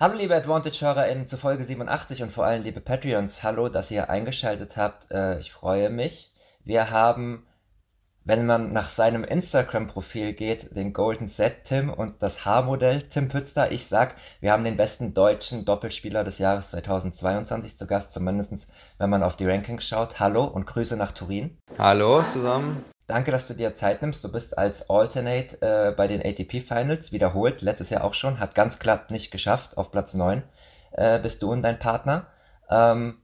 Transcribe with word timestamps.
Hallo 0.00 0.14
liebe 0.14 0.36
Advantage-HörerInnen 0.36 1.26
zu 1.26 1.36
Folge 1.36 1.64
87 1.64 2.22
und 2.22 2.30
vor 2.30 2.44
allem 2.44 2.62
liebe 2.62 2.80
Patreons, 2.80 3.42
hallo, 3.42 3.68
dass 3.68 3.90
ihr 3.90 4.08
eingeschaltet 4.08 4.76
habt. 4.76 5.10
Äh, 5.10 5.40
ich 5.40 5.50
freue 5.50 5.90
mich. 5.90 6.32
Wir 6.62 6.90
haben, 6.90 7.48
wenn 8.22 8.46
man 8.46 8.72
nach 8.72 8.90
seinem 8.90 9.24
Instagram-Profil 9.24 10.34
geht, 10.34 10.76
den 10.76 10.92
Golden 10.92 11.26
Set 11.26 11.64
Tim 11.64 11.90
und 11.90 12.22
das 12.22 12.44
Haarmodell 12.44 13.08
Tim 13.08 13.26
Pützler. 13.26 13.72
Ich 13.72 13.88
sag, 13.88 14.14
wir 14.38 14.52
haben 14.52 14.62
den 14.62 14.76
besten 14.76 15.14
deutschen 15.14 15.64
Doppelspieler 15.64 16.22
des 16.22 16.38
Jahres 16.38 16.70
2022 16.70 17.76
zu 17.76 17.88
Gast, 17.88 18.12
zumindest 18.12 18.68
wenn 18.98 19.10
man 19.10 19.24
auf 19.24 19.34
die 19.34 19.46
Rankings 19.46 19.84
schaut. 19.84 20.20
Hallo 20.20 20.44
und 20.44 20.68
Grüße 20.68 20.96
nach 20.96 21.10
Turin. 21.10 21.58
Hallo 21.76 22.22
zusammen. 22.28 22.84
Danke, 23.08 23.30
dass 23.30 23.48
du 23.48 23.54
dir 23.54 23.74
Zeit 23.74 24.02
nimmst. 24.02 24.22
Du 24.22 24.30
bist 24.30 24.58
als 24.58 24.90
Alternate 24.90 25.56
äh, 25.62 25.92
bei 25.92 26.06
den 26.06 26.20
ATP 26.20 26.60
Finals 26.60 27.10
wiederholt, 27.10 27.62
letztes 27.62 27.88
Jahr 27.88 28.04
auch 28.04 28.12
schon, 28.12 28.38
hat 28.38 28.54
ganz 28.54 28.78
knapp 28.78 29.10
nicht 29.10 29.30
geschafft, 29.30 29.78
auf 29.78 29.90
Platz 29.90 30.12
9 30.12 30.42
äh, 30.92 31.18
bist 31.18 31.42
du 31.42 31.50
und 31.50 31.62
dein 31.62 31.78
Partner. 31.78 32.26
Ähm, 32.68 33.16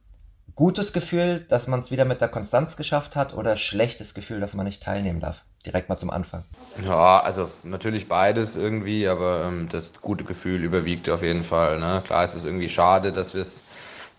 gutes 0.55 0.91
Gefühl, 0.91 1.41
dass 1.49 1.67
man 1.67 1.81
es 1.81 1.91
wieder 1.91 2.03
mit 2.03 2.19
der 2.19 2.29
Konstanz 2.29 2.77
geschafft 2.77 3.15
hat 3.15 3.35
oder 3.35 3.57
schlechtes 3.57 4.15
Gefühl, 4.15 4.39
dass 4.39 4.55
man 4.55 4.65
nicht 4.65 4.81
teilnehmen 4.81 5.19
darf? 5.19 5.43
Direkt 5.67 5.87
mal 5.87 5.99
zum 5.99 6.09
Anfang. 6.09 6.43
Ja, 6.83 7.19
also 7.19 7.51
natürlich 7.61 8.07
beides 8.07 8.55
irgendwie, 8.55 9.07
aber 9.07 9.43
ähm, 9.45 9.69
das 9.71 10.01
gute 10.01 10.23
Gefühl 10.23 10.63
überwiegt 10.63 11.11
auf 11.11 11.21
jeden 11.21 11.43
Fall. 11.43 11.79
Ne? 11.79 12.01
Klar 12.03 12.25
ist 12.25 12.33
es 12.33 12.43
irgendwie 12.43 12.69
schade, 12.69 13.13
dass 13.13 13.35
wir 13.35 13.43
es 13.43 13.63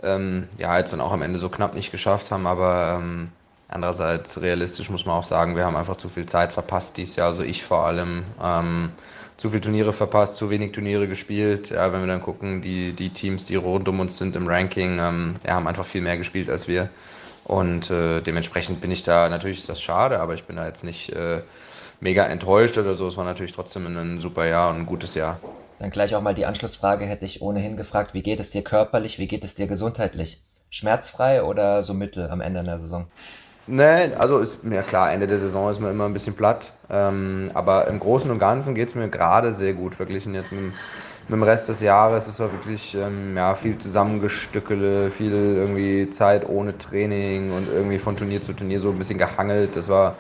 ähm, 0.00 0.46
ja 0.58 0.78
jetzt 0.78 0.92
dann 0.92 1.00
auch 1.00 1.12
am 1.12 1.22
Ende 1.22 1.40
so 1.40 1.48
knapp 1.48 1.74
nicht 1.74 1.90
geschafft 1.90 2.30
haben, 2.30 2.46
aber 2.46 3.00
ähm, 3.00 3.32
Andererseits 3.68 4.40
realistisch 4.40 4.90
muss 4.90 5.06
man 5.06 5.16
auch 5.16 5.24
sagen, 5.24 5.56
wir 5.56 5.64
haben 5.64 5.76
einfach 5.76 5.96
zu 5.96 6.08
viel 6.08 6.26
Zeit 6.26 6.52
verpasst 6.52 6.96
dieses 6.96 7.16
Jahr, 7.16 7.28
also 7.28 7.42
ich 7.42 7.64
vor 7.64 7.84
allem. 7.84 8.24
Ähm, 8.42 8.92
zu 9.36 9.50
viele 9.50 9.60
Turniere 9.60 9.92
verpasst, 9.92 10.36
zu 10.36 10.48
wenig 10.48 10.72
Turniere 10.72 11.08
gespielt. 11.08 11.70
Ja, 11.70 11.92
wenn 11.92 12.00
wir 12.00 12.06
dann 12.06 12.22
gucken, 12.22 12.62
die, 12.62 12.92
die 12.92 13.10
Teams, 13.10 13.44
die 13.44 13.56
rund 13.56 13.86
um 13.88 14.00
uns 14.00 14.16
sind 14.16 14.34
im 14.34 14.46
Ranking, 14.46 14.98
ähm, 14.98 15.36
ja, 15.46 15.54
haben 15.54 15.66
einfach 15.66 15.84
viel 15.84 16.00
mehr 16.00 16.16
gespielt 16.16 16.48
als 16.48 16.68
wir. 16.68 16.88
Und 17.44 17.90
äh, 17.90 18.22
dementsprechend 18.22 18.80
bin 18.80 18.90
ich 18.90 19.02
da, 19.02 19.28
natürlich 19.28 19.58
ist 19.58 19.68
das 19.68 19.80
schade, 19.80 20.20
aber 20.20 20.34
ich 20.34 20.44
bin 20.44 20.56
da 20.56 20.66
jetzt 20.66 20.84
nicht 20.84 21.12
äh, 21.12 21.42
mega 22.00 22.24
enttäuscht 22.24 22.78
oder 22.78 22.94
so. 22.94 23.06
Es 23.08 23.16
war 23.16 23.24
natürlich 23.24 23.52
trotzdem 23.52 23.86
ein 23.86 24.20
super 24.20 24.46
Jahr 24.46 24.70
und 24.70 24.80
ein 24.80 24.86
gutes 24.86 25.14
Jahr. 25.14 25.38
Dann 25.78 25.90
gleich 25.90 26.14
auch 26.14 26.22
mal 26.22 26.34
die 26.34 26.46
Anschlussfrage 26.46 27.04
hätte 27.04 27.26
ich 27.26 27.42
ohnehin 27.42 27.76
gefragt, 27.76 28.14
wie 28.14 28.22
geht 28.22 28.40
es 28.40 28.50
dir 28.50 28.64
körperlich, 28.64 29.18
wie 29.18 29.28
geht 29.28 29.44
es 29.44 29.54
dir 29.54 29.66
gesundheitlich? 29.66 30.42
Schmerzfrei 30.70 31.42
oder 31.42 31.82
so 31.82 31.92
mittel 31.94 32.30
am 32.30 32.40
Ende 32.40 32.64
der 32.64 32.78
Saison? 32.78 33.06
Nee, 33.68 34.14
also 34.16 34.38
ist 34.38 34.62
mir 34.62 34.82
klar, 34.82 35.12
Ende 35.12 35.26
der 35.26 35.40
Saison 35.40 35.70
ist 35.72 35.80
man 35.80 35.90
immer 35.90 36.04
ein 36.04 36.12
bisschen 36.12 36.34
platt. 36.34 36.70
Ähm, 36.88 37.50
aber 37.52 37.88
im 37.88 37.98
Großen 37.98 38.30
und 38.30 38.38
Ganzen 38.38 38.76
geht 38.76 38.90
es 38.90 38.94
mir 38.94 39.08
gerade 39.08 39.54
sehr 39.54 39.72
gut, 39.72 39.96
verglichen 39.96 40.34
jetzt 40.34 40.52
mit, 40.52 40.62
mit, 40.62 40.72
dem 41.30 41.42
Rest 41.42 41.68
des 41.68 41.80
Jahres. 41.80 42.28
Es 42.28 42.38
war 42.38 42.52
wirklich 42.52 42.94
ähm, 42.94 43.36
ja, 43.36 43.56
viel 43.56 43.76
Zusammengestückele, 43.76 45.10
viel 45.10 45.32
irgendwie 45.32 46.08
Zeit 46.10 46.48
ohne 46.48 46.78
Training 46.78 47.50
und 47.50 47.66
irgendwie 47.68 47.98
von 47.98 48.16
Turnier 48.16 48.40
zu 48.40 48.52
Turnier 48.52 48.80
so 48.80 48.90
ein 48.90 48.98
bisschen 48.98 49.18
gehangelt. 49.18 49.74
Das 49.74 49.88
war 49.88 50.14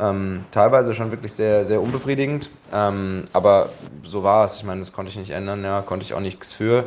ähm, 0.00 0.44
teilweise 0.50 0.92
schon 0.92 1.12
wirklich 1.12 1.32
sehr, 1.34 1.66
sehr 1.66 1.80
unbefriedigend. 1.80 2.50
Ähm, 2.74 3.26
aber 3.32 3.68
so 4.02 4.24
war 4.24 4.44
es. 4.44 4.56
Ich 4.56 4.64
meine, 4.64 4.80
das 4.80 4.92
konnte 4.92 5.10
ich 5.10 5.16
nicht 5.16 5.30
ändern, 5.30 5.62
ja, 5.62 5.82
konnte 5.82 6.04
ich 6.04 6.14
auch 6.14 6.20
nichts 6.20 6.52
für. 6.52 6.84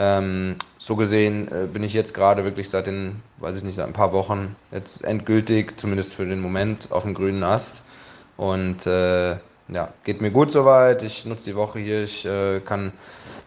Ähm, 0.00 0.56
so 0.78 0.94
gesehen 0.94 1.48
äh, 1.50 1.66
bin 1.66 1.82
ich 1.82 1.92
jetzt 1.92 2.14
gerade 2.14 2.44
wirklich 2.44 2.70
seit 2.70 2.86
den, 2.86 3.20
weiß 3.38 3.56
ich 3.56 3.64
nicht, 3.64 3.74
seit 3.74 3.88
ein 3.88 3.92
paar 3.92 4.12
Wochen 4.12 4.54
jetzt 4.70 5.04
endgültig, 5.04 5.76
zumindest 5.76 6.14
für 6.14 6.24
den 6.24 6.40
Moment, 6.40 6.92
auf 6.92 7.02
dem 7.02 7.14
grünen 7.14 7.42
Ast. 7.42 7.82
Und 8.36 8.86
äh, 8.86 9.36
ja, 9.70 9.92
geht 10.04 10.20
mir 10.20 10.30
gut 10.30 10.50
soweit. 10.52 11.02
Ich 11.02 11.26
nutze 11.26 11.50
die 11.50 11.56
Woche 11.56 11.80
hier. 11.80 12.04
Ich 12.04 12.24
äh, 12.24 12.60
kann, 12.60 12.92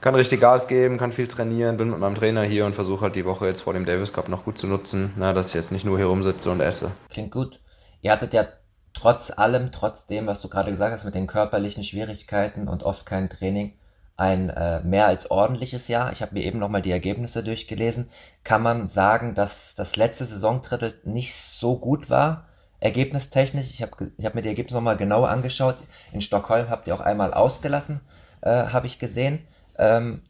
kann 0.01 0.13
richtig 0.13 0.41
Gas 0.41 0.67
geben, 0.67 0.97
kann 0.97 1.13
viel 1.13 1.27
trainieren, 1.27 1.77
bin 1.77 1.89
mit 1.89 1.99
meinem 1.99 2.15
Trainer 2.15 2.43
hier 2.43 2.65
und 2.65 2.75
versuche 2.75 3.01
halt 3.01 3.15
die 3.15 3.25
Woche 3.25 3.47
jetzt 3.47 3.61
vor 3.61 3.73
dem 3.73 3.85
Davis 3.85 4.13
Cup 4.13 4.27
noch 4.27 4.43
gut 4.43 4.57
zu 4.57 4.67
nutzen, 4.67 5.13
na, 5.17 5.33
dass 5.33 5.47
ich 5.47 5.53
jetzt 5.53 5.71
nicht 5.71 5.85
nur 5.85 5.97
hier 5.97 6.07
rumsitze 6.07 6.51
und 6.51 6.59
esse. 6.59 6.91
Klingt 7.09 7.31
gut. 7.31 7.61
Ihr 8.01 8.11
hattet 8.11 8.33
ja 8.33 8.45
trotz 8.93 9.31
allem, 9.31 9.71
trotz 9.71 10.05
dem, 10.05 10.27
was 10.27 10.41
du 10.41 10.49
gerade 10.49 10.71
gesagt 10.71 10.93
hast, 10.93 11.05
mit 11.05 11.15
den 11.15 11.27
körperlichen 11.27 11.83
Schwierigkeiten 11.83 12.67
und 12.67 12.83
oft 12.83 13.05
kein 13.05 13.29
Training, 13.29 13.73
ein 14.21 14.51
äh, 14.51 14.81
mehr 14.81 15.07
als 15.07 15.31
ordentliches 15.31 15.87
Jahr. 15.87 16.13
Ich 16.13 16.21
habe 16.21 16.35
mir 16.35 16.43
eben 16.43 16.59
nochmal 16.59 16.83
die 16.83 16.91
Ergebnisse 16.91 17.43
durchgelesen. 17.43 18.07
Kann 18.43 18.61
man 18.61 18.87
sagen, 18.87 19.33
dass 19.33 19.73
das 19.73 19.95
letzte 19.95 20.25
Saisondrittel 20.25 20.93
nicht 21.03 21.35
so 21.35 21.77
gut 21.77 22.11
war, 22.11 22.45
ergebnistechnisch? 22.79 23.71
Ich 23.71 23.81
habe 23.81 24.11
ich 24.15 24.25
hab 24.25 24.35
mir 24.35 24.43
die 24.43 24.49
Ergebnisse 24.49 24.75
nochmal 24.75 24.95
genau 24.95 25.25
angeschaut. 25.25 25.75
In 26.11 26.21
Stockholm 26.21 26.69
habt 26.69 26.87
ihr 26.87 26.93
auch 26.93 26.99
einmal 26.99 27.33
ausgelassen, 27.33 27.99
äh, 28.41 28.49
habe 28.49 28.85
ich 28.85 28.99
gesehen. 28.99 29.39
Ähm, 29.79 30.21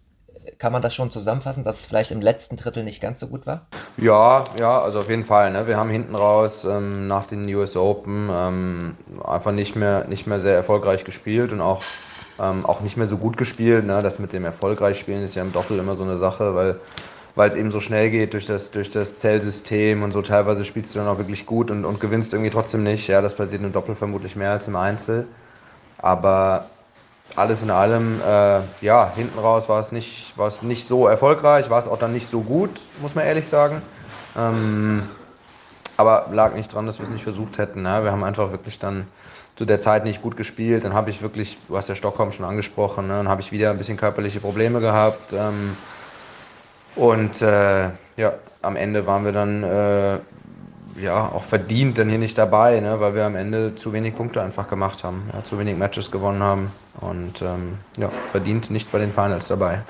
kann 0.57 0.71
man 0.71 0.81
das 0.81 0.95
schon 0.95 1.11
zusammenfassen, 1.11 1.65
dass 1.65 1.81
es 1.81 1.85
vielleicht 1.85 2.11
im 2.11 2.21
letzten 2.21 2.55
Drittel 2.55 2.83
nicht 2.85 3.01
ganz 3.01 3.19
so 3.19 3.27
gut 3.27 3.45
war? 3.45 3.67
Ja, 3.97 4.45
ja, 4.57 4.81
also 4.81 5.01
auf 5.01 5.09
jeden 5.09 5.25
Fall. 5.25 5.51
Ne? 5.51 5.67
Wir 5.67 5.75
haben 5.75 5.89
hinten 5.89 6.15
raus 6.15 6.63
ähm, 6.63 7.07
nach 7.07 7.27
den 7.27 7.45
US 7.53 7.75
Open 7.75 8.29
ähm, 8.31 8.97
einfach 9.23 9.51
nicht 9.51 9.75
mehr, 9.75 10.07
nicht 10.07 10.27
mehr 10.27 10.39
sehr 10.39 10.55
erfolgreich 10.55 11.03
gespielt 11.03 11.51
und 11.51 11.59
auch 11.59 11.83
ähm, 12.39 12.65
auch 12.65 12.81
nicht 12.81 12.97
mehr 12.97 13.07
so 13.07 13.17
gut 13.17 13.37
gespielt. 13.37 13.85
Ne? 13.85 14.01
Das 14.01 14.19
mit 14.19 14.33
dem 14.33 14.45
erfolgreich 14.45 14.99
Spielen 14.99 15.23
ist 15.23 15.35
ja 15.35 15.41
im 15.41 15.51
Doppel 15.51 15.79
immer 15.79 15.95
so 15.95 16.03
eine 16.03 16.17
Sache, 16.17 16.55
weil 16.55 16.79
weil 17.35 17.49
es 17.49 17.55
eben 17.55 17.71
so 17.71 17.79
schnell 17.79 18.09
geht 18.09 18.33
durch 18.33 18.45
das, 18.45 18.71
durch 18.71 18.91
das 18.91 19.17
Zellsystem 19.17 20.03
und 20.03 20.11
so 20.11 20.21
teilweise 20.21 20.65
spielst 20.65 20.93
du 20.93 20.99
dann 20.99 21.07
auch 21.07 21.17
wirklich 21.17 21.45
gut 21.45 21.71
und, 21.71 21.85
und 21.85 21.99
gewinnst 21.99 22.33
irgendwie 22.33 22.51
trotzdem 22.51 22.83
nicht. 22.83 23.07
Ja, 23.07 23.21
das 23.21 23.35
passiert 23.35 23.63
im 23.63 23.71
Doppel 23.71 23.95
vermutlich 23.95 24.35
mehr 24.35 24.51
als 24.51 24.67
im 24.67 24.75
Einzel. 24.75 25.27
Aber 25.97 26.65
alles 27.35 27.63
in 27.63 27.69
allem, 27.69 28.19
äh, 28.21 28.59
ja, 28.81 29.11
hinten 29.15 29.39
raus 29.39 29.69
war 29.69 29.79
es 29.79 29.91
nicht, 29.91 30.33
nicht 30.63 30.87
so 30.87 31.07
erfolgreich, 31.07 31.69
war 31.69 31.79
es 31.79 31.87
auch 31.87 31.97
dann 31.97 32.11
nicht 32.11 32.27
so 32.27 32.41
gut, 32.41 32.81
muss 33.01 33.15
man 33.15 33.25
ehrlich 33.25 33.47
sagen. 33.47 33.81
Ähm, 34.37 35.03
aber 35.95 36.27
lag 36.31 36.53
nicht 36.55 36.73
dran, 36.73 36.85
dass 36.85 36.99
wir 36.99 37.03
es 37.03 37.11
nicht 37.11 37.23
versucht 37.23 37.57
hätten. 37.57 37.83
Ne? 37.83 38.03
Wir 38.03 38.11
haben 38.11 38.23
einfach 38.23 38.51
wirklich 38.51 38.79
dann 38.79 39.07
zu 39.61 39.65
der 39.65 39.79
Zeit 39.79 40.05
nicht 40.05 40.23
gut 40.23 40.37
gespielt. 40.37 40.83
Dann 40.85 40.95
habe 40.95 41.11
ich 41.11 41.21
wirklich, 41.21 41.55
du 41.67 41.77
hast 41.77 41.87
ja 41.87 41.95
Stockholm 41.95 42.31
schon 42.31 42.47
angesprochen, 42.47 43.05
ne? 43.05 43.13
dann 43.13 43.29
habe 43.29 43.41
ich 43.41 43.51
wieder 43.51 43.69
ein 43.69 43.77
bisschen 43.77 43.95
körperliche 43.95 44.39
Probleme 44.39 44.79
gehabt. 44.79 45.33
Ähm, 45.33 45.77
und 46.95 47.43
äh, 47.43 47.89
ja, 48.17 48.33
am 48.63 48.75
Ende 48.75 49.05
waren 49.05 49.23
wir 49.23 49.33
dann 49.33 49.61
äh, 49.61 50.17
ja 50.99 51.29
auch 51.31 51.43
verdient 51.43 51.99
dann 51.99 52.09
hier 52.09 52.17
nicht 52.17 52.39
dabei, 52.39 52.79
ne? 52.79 52.99
weil 52.99 53.13
wir 53.13 53.23
am 53.23 53.35
Ende 53.35 53.75
zu 53.75 53.93
wenig 53.93 54.15
Punkte 54.15 54.41
einfach 54.41 54.67
gemacht 54.67 55.03
haben, 55.03 55.29
ja, 55.31 55.43
zu 55.43 55.59
wenig 55.59 55.77
Matches 55.77 56.09
gewonnen 56.09 56.41
haben 56.41 56.71
und 56.99 57.43
ähm, 57.43 57.77
ja, 57.97 58.09
verdient 58.31 58.71
nicht 58.71 58.91
bei 58.91 58.97
den 58.97 59.11
Finals 59.11 59.47
dabei. 59.47 59.83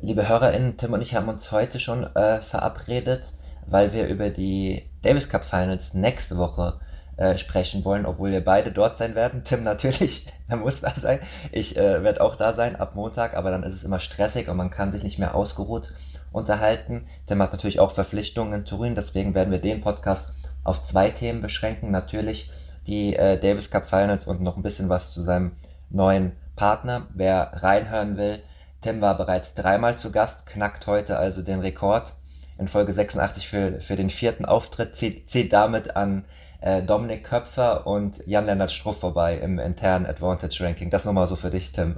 Liebe 0.00 0.28
HörerInnen, 0.28 0.76
Tim 0.76 0.92
und 0.92 1.02
ich 1.02 1.16
haben 1.16 1.28
uns 1.28 1.50
heute 1.50 1.80
schon 1.80 2.04
äh, 2.14 2.40
verabredet, 2.40 3.32
weil 3.66 3.92
wir 3.92 4.06
über 4.06 4.30
die 4.30 4.88
Davis 5.02 5.28
Cup 5.28 5.44
Finals 5.44 5.94
nächste 5.94 6.36
Woche 6.36 6.78
sprechen 7.38 7.84
wollen, 7.84 8.06
obwohl 8.06 8.30
wir 8.30 8.44
beide 8.44 8.72
dort 8.72 8.96
sein 8.96 9.14
werden. 9.14 9.42
Tim 9.44 9.62
natürlich, 9.62 10.26
er 10.48 10.56
muss 10.56 10.80
da 10.80 10.92
sein. 10.94 11.20
Ich 11.50 11.76
äh, 11.76 12.02
werde 12.02 12.20
auch 12.20 12.36
da 12.36 12.52
sein 12.52 12.76
ab 12.76 12.94
Montag, 12.94 13.34
aber 13.34 13.50
dann 13.50 13.62
ist 13.62 13.74
es 13.74 13.84
immer 13.84 14.00
stressig 14.00 14.48
und 14.48 14.56
man 14.56 14.70
kann 14.70 14.92
sich 14.92 15.02
nicht 15.02 15.18
mehr 15.18 15.34
ausgeruht 15.34 15.92
unterhalten. 16.32 17.06
Tim 17.26 17.42
hat 17.42 17.52
natürlich 17.52 17.80
auch 17.80 17.92
Verpflichtungen 17.92 18.52
in 18.52 18.64
Turin, 18.64 18.94
deswegen 18.94 19.34
werden 19.34 19.50
wir 19.50 19.60
den 19.60 19.80
Podcast 19.80 20.32
auf 20.64 20.82
zwei 20.82 21.10
Themen 21.10 21.42
beschränken. 21.42 21.90
Natürlich 21.90 22.50
die 22.86 23.16
äh, 23.16 23.38
Davis 23.38 23.70
Cup 23.70 23.88
Finals 23.88 24.26
und 24.26 24.40
noch 24.40 24.56
ein 24.56 24.62
bisschen 24.62 24.88
was 24.88 25.12
zu 25.12 25.22
seinem 25.22 25.52
neuen 25.90 26.32
Partner. 26.56 27.06
Wer 27.14 27.52
reinhören 27.54 28.16
will, 28.16 28.42
Tim 28.80 29.00
war 29.00 29.16
bereits 29.16 29.54
dreimal 29.54 29.96
zu 29.96 30.10
Gast, 30.10 30.46
knackt 30.46 30.86
heute 30.86 31.16
also 31.18 31.42
den 31.42 31.60
Rekord 31.60 32.14
in 32.58 32.68
Folge 32.68 32.92
86 32.92 33.48
für, 33.48 33.80
für 33.80 33.96
den 33.96 34.10
vierten 34.10 34.44
Auftritt, 34.44 34.96
zieht, 34.96 35.30
zieht 35.30 35.52
damit 35.52 35.96
an 35.96 36.24
äh, 36.62 36.82
Dominik 36.82 37.24
Köpfer 37.24 37.86
und 37.86 38.26
Jan-Lennart 38.26 38.70
Struff 38.70 39.00
vorbei 39.00 39.36
im 39.36 39.58
internen 39.58 40.06
Advantage 40.06 40.64
Ranking. 40.64 40.90
Das 40.90 41.04
nochmal 41.04 41.26
so 41.26 41.36
für 41.36 41.50
dich, 41.50 41.72
Tim. 41.72 41.96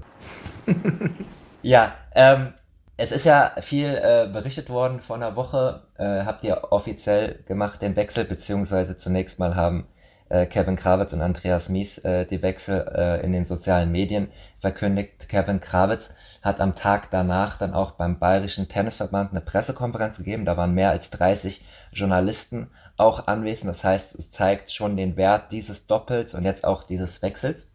ja, 1.63 1.95
ähm, 2.15 2.55
es 2.97 3.13
ist 3.13 3.25
ja 3.25 3.53
viel 3.61 3.89
äh, 3.89 4.29
berichtet 4.33 4.71
worden 4.71 5.01
vor 5.01 5.17
einer 5.17 5.37
Woche. 5.37 5.83
Äh, 5.99 6.25
habt 6.25 6.45
ihr 6.45 6.73
offiziell 6.73 7.43
gemacht 7.47 7.83
den 7.83 7.97
Wechsel, 7.97 8.25
beziehungsweise 8.25 8.97
zunächst 8.97 9.39
mal 9.39 9.55
haben 9.57 9.87
äh, 10.29 10.47
Kevin 10.47 10.77
Krawitz 10.77 11.13
und 11.13 11.21
Andreas 11.21 11.69
Mies 11.69 11.99
äh, 11.99 12.25
die 12.25 12.43
Wechsel 12.43 12.87
äh, 12.95 13.25
in 13.25 13.33
den 13.33 13.45
sozialen 13.45 13.93
Medien 13.93 14.29
verkündigt. 14.59 15.29
Kevin 15.29 15.61
Krawitz 15.61 16.11
hat 16.43 16.61
am 16.61 16.75
Tag 16.75 17.11
danach 17.11 17.57
dann 17.57 17.75
auch 17.75 17.93
beim 17.93 18.19
Bayerischen 18.19 18.69
Tennisverband 18.69 19.31
eine 19.33 19.41
Pressekonferenz 19.41 20.19
gegeben. 20.19 20.45
Da 20.45 20.57
waren 20.57 20.75
mehr 20.75 20.91
als 20.91 21.11
30 21.11 21.65
Journalisten 21.93 22.71
auch 22.96 23.26
anwesend. 23.26 23.70
Das 23.70 23.85
heißt, 23.85 24.14
es 24.14 24.31
zeigt 24.31 24.73
schon 24.73 24.96
den 24.96 25.17
Wert 25.17 25.52
dieses 25.52 25.87
Doppels 25.87 26.35
und 26.35 26.44
jetzt 26.44 26.64
auch 26.64 26.82
dieses 26.82 27.23
Wechsels. 27.23 27.73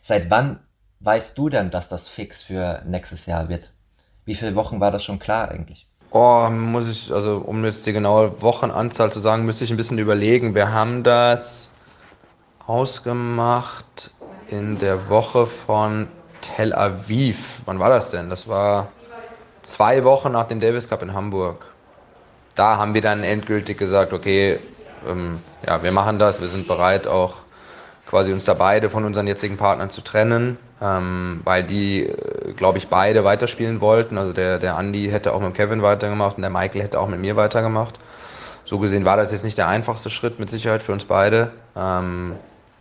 Seit 0.00 0.30
wann 0.30 0.60
weißt 1.00 1.36
du 1.38 1.48
denn, 1.48 1.70
dass 1.70 1.88
das 1.88 2.08
fix 2.08 2.42
für 2.42 2.82
nächstes 2.86 3.26
Jahr 3.26 3.48
wird? 3.48 3.72
Wie 4.24 4.34
viele 4.34 4.54
Wochen 4.54 4.80
war 4.80 4.90
das 4.90 5.04
schon 5.04 5.18
klar 5.18 5.50
eigentlich? 5.50 5.88
Oh, 6.10 6.48
muss 6.50 6.88
ich, 6.88 7.12
also 7.12 7.38
um 7.38 7.64
jetzt 7.64 7.86
die 7.86 7.92
genaue 7.92 8.42
Wochenanzahl 8.42 9.10
zu 9.10 9.18
sagen, 9.18 9.46
müsste 9.46 9.64
ich 9.64 9.70
ein 9.70 9.76
bisschen 9.76 9.98
überlegen. 9.98 10.54
Wir 10.54 10.72
haben 10.72 11.02
das 11.02 11.70
ausgemacht 12.66 14.12
in 14.48 14.78
der 14.78 15.08
Woche 15.08 15.46
von 15.46 16.08
Tel 16.42 16.74
Aviv. 16.74 17.62
Wann 17.64 17.78
war 17.78 17.88
das 17.88 18.10
denn? 18.10 18.28
Das 18.28 18.46
war 18.46 18.92
zwei 19.62 20.04
Wochen 20.04 20.32
nach 20.32 20.46
dem 20.46 20.60
Davis 20.60 20.88
Cup 20.88 21.02
in 21.02 21.14
Hamburg. 21.14 21.71
Da 22.54 22.76
haben 22.76 22.94
wir 22.94 23.00
dann 23.00 23.24
endgültig 23.24 23.78
gesagt, 23.78 24.12
okay, 24.12 24.58
ähm, 25.08 25.40
ja, 25.66 25.82
wir 25.82 25.92
machen 25.92 26.18
das, 26.18 26.40
wir 26.40 26.48
sind 26.48 26.66
bereit 26.66 27.06
auch 27.06 27.36
quasi 28.06 28.32
uns 28.32 28.44
da 28.44 28.54
beide 28.54 28.90
von 28.90 29.04
unseren 29.04 29.26
jetzigen 29.26 29.56
Partnern 29.56 29.88
zu 29.88 30.02
trennen, 30.02 30.58
ähm, 30.82 31.40
weil 31.44 31.64
die, 31.64 32.06
äh, 32.06 32.52
glaube 32.54 32.76
ich, 32.76 32.88
beide 32.88 33.24
weiterspielen 33.24 33.80
wollten. 33.80 34.18
Also 34.18 34.34
der, 34.34 34.58
der 34.58 34.78
Andy 34.78 35.08
hätte 35.08 35.32
auch 35.32 35.40
mit 35.40 35.54
Kevin 35.54 35.82
weitergemacht 35.82 36.36
und 36.36 36.42
der 36.42 36.50
Michael 36.50 36.82
hätte 36.82 37.00
auch 37.00 37.08
mit 37.08 37.20
mir 37.20 37.36
weitergemacht. 37.36 37.98
So 38.64 38.78
gesehen 38.78 39.04
war 39.04 39.16
das 39.16 39.32
jetzt 39.32 39.44
nicht 39.44 39.56
der 39.56 39.68
einfachste 39.68 40.10
Schritt 40.10 40.38
mit 40.38 40.50
Sicherheit 40.50 40.82
für 40.82 40.92
uns 40.92 41.06
beide. 41.06 41.52
Ähm, 41.74 42.36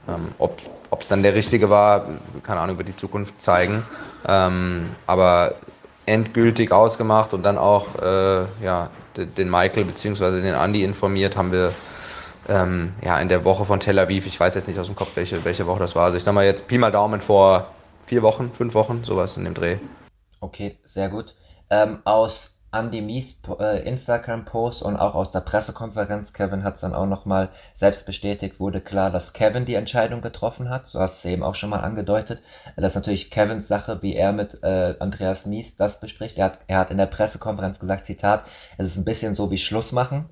ähm, 0.10 0.34
ob 0.38 0.60
es 1.00 1.08
dann 1.08 1.24
der 1.24 1.34
richtige 1.34 1.70
war, 1.70 2.06
keine 2.44 2.60
Ahnung, 2.60 2.78
wird 2.78 2.90
die 2.90 2.98
Zukunft 2.98 3.42
zeigen. 3.42 3.84
Ähm, 4.28 4.90
aber 5.08 5.56
endgültig 6.06 6.72
ausgemacht 6.72 7.34
und 7.34 7.44
dann 7.44 7.58
auch 7.58 7.96
äh, 8.02 8.42
ja, 8.64 8.90
den 9.18 9.50
Michael 9.50 9.86
bzw. 9.86 10.42
den 10.42 10.56
Andy 10.56 10.84
informiert 10.84 11.36
haben 11.36 11.52
wir 11.52 11.74
ähm, 12.50 12.94
ja, 13.04 13.20
in 13.20 13.30
der 13.30 13.46
Woche 13.46 13.66
von 13.66 13.80
Tel 13.80 14.00
Aviv. 14.00 14.26
Ich 14.26 14.40
weiß 14.40 14.56
jetzt 14.56 14.68
nicht 14.68 14.80
aus 14.80 14.88
dem 14.88 14.96
Kopf, 14.96 15.12
welche, 15.16 15.44
welche 15.46 15.68
Woche 15.68 15.80
das 15.80 15.96
war. 15.96 16.06
Also 16.06 16.18
ich 16.18 16.24
sag 16.24 16.34
mal 16.34 16.46
jetzt 16.46 16.68
Pi 16.68 16.78
mal 16.78 16.92
Daumen 16.92 17.22
vor 17.22 17.72
vier 18.04 18.24
Wochen, 18.24 18.52
fünf 18.52 18.74
Wochen, 18.74 19.04
sowas 19.04 19.38
in 19.38 19.46
dem 19.46 19.54
Dreh. 19.54 19.78
Okay, 20.40 20.80
sehr 20.84 21.10
gut. 21.10 21.36
Ähm, 21.70 22.00
aus 22.04 22.51
Andy 22.74 23.02
Mies 23.02 23.38
äh, 23.60 23.88
Instagram-Post 23.88 24.82
und 24.84 24.96
auch 24.96 25.14
aus 25.14 25.32
der 25.32 25.42
Pressekonferenz, 25.42 26.32
Kevin 26.32 26.64
hat 26.64 26.76
es 26.76 26.82
dann 26.82 26.96
auch 26.96 27.06
nochmal 27.06 27.50
selbst 27.74 28.06
bestätigt, 28.06 28.60
wurde 28.60 28.80
klar, 28.80 29.12
dass 29.12 29.34
Kevin 29.34 29.66
die 29.66 29.76
Entscheidung 29.76 30.22
getroffen 30.22 30.70
hat. 30.70 30.88
So 30.88 31.00
hast 31.00 31.24
du 31.24 31.28
es 31.28 31.34
eben 31.34 31.44
auch 31.44 31.56
schon 31.56 31.70
mal 31.70 31.82
angedeutet. 31.82 32.42
Das 32.78 32.92
ist 32.92 32.96
natürlich 32.96 33.30
Kevins 33.30 33.68
Sache, 33.68 34.02
wie 34.02 34.16
er 34.16 34.32
mit 34.32 34.64
äh, 34.64 34.96
Andreas 35.00 35.46
Mies 35.46 35.76
das 35.76 36.00
bespricht. 36.00 36.38
Er 36.38 36.46
hat, 36.46 36.60
er 36.68 36.80
hat 36.80 36.92
in 36.92 36.98
der 36.98 37.08
Pressekonferenz 37.08 37.80
gesagt, 37.80 38.06
Zitat, 38.06 38.46
es 38.78 38.88
ist 38.88 38.98
ein 38.98 39.06
bisschen 39.06 39.36
so 39.36 39.52
wie 39.52 39.58
Schluss 39.58 39.92
machen 39.92 40.30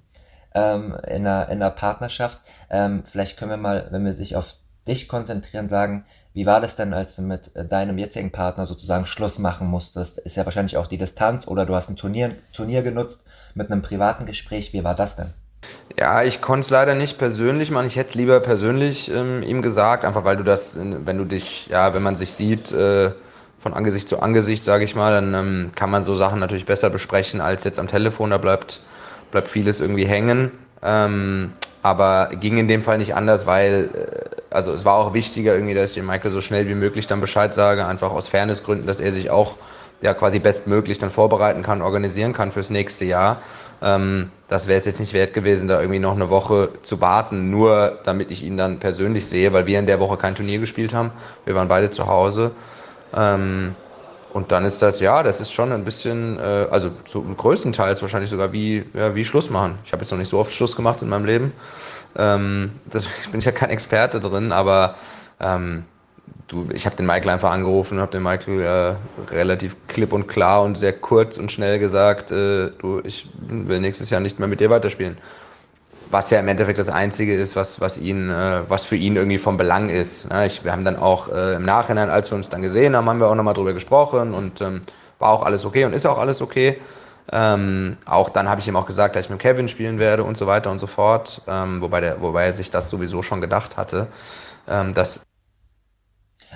ähm, 0.54 0.96
in, 1.08 1.28
einer, 1.28 1.50
in 1.50 1.62
einer 1.62 1.72
Partnerschaft. 1.72 2.40
Ähm, 2.70 3.04
vielleicht 3.06 3.38
können 3.38 3.52
wir 3.52 3.58
mal, 3.58 3.88
wenn 3.92 4.06
wir 4.06 4.14
sich 4.14 4.36
auf 4.38 4.56
dich 4.88 5.08
konzentrieren, 5.08 5.68
sagen, 5.68 6.06
wie 6.34 6.46
war 6.46 6.62
das 6.62 6.76
denn, 6.76 6.94
als 6.94 7.16
du 7.16 7.22
mit 7.22 7.56
äh, 7.56 7.66
deinem 7.66 7.98
jetzigen 7.98 8.32
Partner 8.32 8.66
sozusagen 8.66 9.06
Schluss 9.06 9.40
machen 9.40 9.68
musstest? 9.68 10.20
Ist 10.20 10.38
ja 10.38 10.46
wahrscheinlich 10.46 10.78
auch 10.78 10.88
die 10.88 10.98
Distanz 10.98 11.48
oder 11.48 11.66
du 11.66 11.76
hast 11.76 11.90
ein 11.90 11.96
Turnier, 11.96 12.32
Turnier 12.54 12.84
genutzt 12.84 13.26
mit 13.56 13.72
einem 13.72 13.82
privaten 13.82 14.26
Gespräch. 14.26 14.74
Wie 14.74 14.84
war 14.84 14.96
das 14.96 15.16
denn? 15.16 15.34
Ja, 15.98 16.24
ich 16.24 16.40
konnte 16.40 16.62
es 16.62 16.70
leider 16.70 16.96
nicht 16.96 17.18
persönlich 17.18 17.72
machen. 17.72 17.88
Ich 17.88 17.98
hätte 17.98 18.18
lieber 18.18 18.40
persönlich 18.40 19.12
ähm, 19.12 19.44
ihm 19.44 19.62
gesagt, 19.62 20.06
einfach 20.06 20.24
weil 20.24 20.38
du 20.38 20.44
das, 20.44 20.78
wenn 20.80 21.18
du 21.18 21.26
dich, 21.26 21.68
ja, 21.68 21.94
wenn 21.94 22.04
man 22.04 22.16
sich 22.16 22.32
sieht, 22.32 22.72
äh, 22.72 23.12
von 23.60 23.74
Angesicht 23.74 24.08
zu 24.08 24.22
Angesicht, 24.22 24.64
sage 24.64 24.86
ich 24.86 24.96
mal, 24.96 25.12
dann 25.12 25.34
ähm, 25.34 25.72
kann 25.76 25.90
man 25.90 26.04
so 26.04 26.16
Sachen 26.16 26.40
natürlich 26.40 26.66
besser 26.66 26.90
besprechen 26.90 27.42
als 27.42 27.66
jetzt 27.66 27.80
am 27.80 27.88
Telefon. 27.88 28.30
Da 28.30 28.38
bleibt, 28.38 28.82
bleibt 29.32 29.50
vieles 29.50 29.82
irgendwie 29.82 30.06
hängen. 30.06 30.52
Ähm, 30.82 31.52
aber 31.82 32.30
ging 32.40 32.58
in 32.58 32.68
dem 32.68 32.84
Fall 32.84 32.98
nicht 32.98 33.16
anders, 33.16 33.46
weil 33.46 33.90
äh, 33.94 34.39
also 34.50 34.74
es 34.74 34.86
war 34.86 34.96
auch 34.96 35.14
wichtiger 35.14 35.54
irgendwie, 35.54 35.74
dass 35.74 35.92
ich 35.92 35.96
dem 35.96 36.08
Michael 36.08 36.32
so 36.32 36.42
schnell 36.42 36.68
wie 36.68 36.76
möglich 36.76 37.08
dann 37.08 37.22
Bescheid 37.22 37.54
sage, 37.54 37.86
einfach 37.86 38.12
aus 38.12 38.28
Fairnessgründen, 38.28 38.88
dass 38.88 39.00
er 39.00 39.12
sich 39.12 39.30
auch 39.30 39.58
ja 40.02 40.14
quasi 40.14 40.40
bestmöglich 40.40 40.98
dann 40.98 41.12
vorbereiten 41.12 41.62
kann, 41.62 41.82
organisieren 41.82 42.34
kann 42.34 42.52
fürs 42.52 42.70
nächste 42.70 43.06
Jahr. 43.06 43.42
Ähm, 43.82 44.32
das 44.48 44.68
wäre 44.68 44.80
es 44.80 44.86
jetzt 44.86 45.00
nicht 45.00 45.14
wert 45.14 45.34
gewesen, 45.34 45.68
da 45.68 45.80
irgendwie 45.80 46.00
noch 46.00 46.16
eine 46.16 46.30
Woche 46.30 46.70
zu 46.82 47.02
warten, 47.02 47.50
nur 47.50 48.00
damit 48.04 48.32
ich 48.32 48.44
ihn 48.44 48.58
dann 48.58 48.80
persönlich 48.80 49.26
sehe, 49.28 49.54
weil 49.54 49.68
wir 49.68 49.80
in 49.80 49.86
der 49.86 50.00
Woche 50.00 50.18
kein 50.18 50.36
Turnier 50.36 50.60
gespielt 50.60 50.94
haben. 50.94 51.12
Wir 51.46 51.56
waren 51.56 51.68
beide 51.68 51.90
zu 51.90 52.08
Hause. 52.08 52.52
Ähm, 53.16 53.76
und 54.32 54.52
dann 54.52 54.66
ist 54.66 54.82
das, 54.82 55.00
ja, 55.00 55.24
das 55.24 55.42
ist 55.42 55.52
schon 55.52 55.72
ein 55.72 55.84
bisschen, 55.84 56.38
äh, 56.38 56.68
also 56.70 56.92
zu 57.06 57.24
größtenteils 57.24 58.02
wahrscheinlich 58.02 58.30
sogar 58.30 58.52
wie, 58.52 58.84
ja, 58.94 59.16
wie 59.16 59.26
Schluss 59.26 59.50
machen. 59.50 59.80
Ich 59.86 59.92
habe 59.92 60.04
jetzt 60.04 60.12
noch 60.12 60.20
nicht 60.20 60.30
so 60.30 60.38
oft 60.38 60.52
Schluss 60.52 60.76
gemacht 60.76 61.02
in 61.02 61.10
meinem 61.10 61.26
Leben. 61.26 61.52
Ähm, 62.16 62.72
das, 62.90 63.06
ich 63.22 63.30
bin 63.30 63.42
ja 63.42 63.52
kein 63.52 63.70
Experte 63.72 64.20
drin, 64.20 64.52
aber 64.52 64.96
ähm, 65.40 65.84
du, 66.48 66.68
ich 66.72 66.86
habe 66.86 66.96
den 66.96 67.08
Michael 67.08 67.30
einfach 67.30 67.52
angerufen 67.52 67.96
und 67.96 68.02
habe 68.02 68.12
den 68.12 68.24
Michael 68.24 68.62
äh, 68.62 69.34
relativ 69.34 69.76
klipp 69.88 70.14
und 70.14 70.28
klar 70.28 70.62
und 70.62 70.78
sehr 70.78 70.94
kurz 70.94 71.38
und 71.38 71.52
schnell 71.52 71.80
gesagt, 71.80 72.32
äh, 72.32 72.70
du, 72.78 73.02
ich 73.04 73.30
will 73.48 73.80
nächstes 73.80 74.12
Jahr 74.12 74.22
nicht 74.22 74.38
mehr 74.38 74.48
mit 74.48 74.60
dir 74.60 74.70
weiterspielen 74.70 75.18
was 76.12 76.30
ja 76.32 76.40
im 76.40 76.48
Endeffekt 76.48 76.80
das 76.80 76.90
Einzige 76.90 77.36
ist, 77.36 77.56
was, 77.56 77.82
was, 77.82 77.98
ihn, 77.98 78.30
äh, 78.30 78.62
was 78.68 78.86
für 78.86 78.96
ihn 78.96 79.16
irgendwie 79.16 79.38
vom 79.38 79.58
Belang 79.58 79.90
ist. 79.90 80.30
Ne? 80.30 80.48
Ich, 80.48 80.64
wir 80.64 80.72
haben 80.72 80.86
dann 80.86 80.98
auch 80.98 81.30
äh, 81.30 81.56
im 81.56 81.64
Nachhinein, 81.64 82.10
als 82.10 82.32
wir 82.32 82.36
uns 82.36 82.50
dann 82.50 82.62
gesehen 82.62 82.96
haben, 82.96 83.08
haben 83.08 83.20
wir 83.20 83.28
auch 83.28 83.36
nochmal 83.36 83.54
drüber 83.54 83.74
gesprochen 83.74 84.34
und 84.34 84.62
ähm, 84.62 84.82
war 85.20 85.32
auch 85.32 85.44
alles 85.44 85.66
okay 85.66 85.86
und 85.86 85.94
ist 85.94 86.06
auch 86.06 86.18
alles 86.18 86.42
okay. 86.42 86.80
Ähm, 87.32 87.98
auch 88.06 88.30
dann 88.30 88.50
habe 88.50 88.62
ich 88.62 88.68
ihm 88.68 88.76
auch 88.76 88.88
gesagt, 88.88 89.16
dass 89.16 89.26
ich 89.26 89.30
mit 89.30 89.40
Kevin 89.40 89.70
spielen 89.70 90.00
werde 90.00 90.24
und 90.24 90.38
so 90.38 90.48
weiter 90.48 90.72
und 90.72 90.80
so 90.80 90.88
fort, 90.88 91.44
ähm, 91.48 91.82
wobei, 91.82 92.02
der, 92.02 92.22
wobei 92.22 92.46
er 92.46 92.54
sich 92.54 92.72
das 92.72 92.90
sowieso 92.90 93.22
schon 93.22 93.40
gedacht 93.42 93.78
hatte. 93.78 94.08
Ähm, 94.68 94.94
dass 94.96 95.22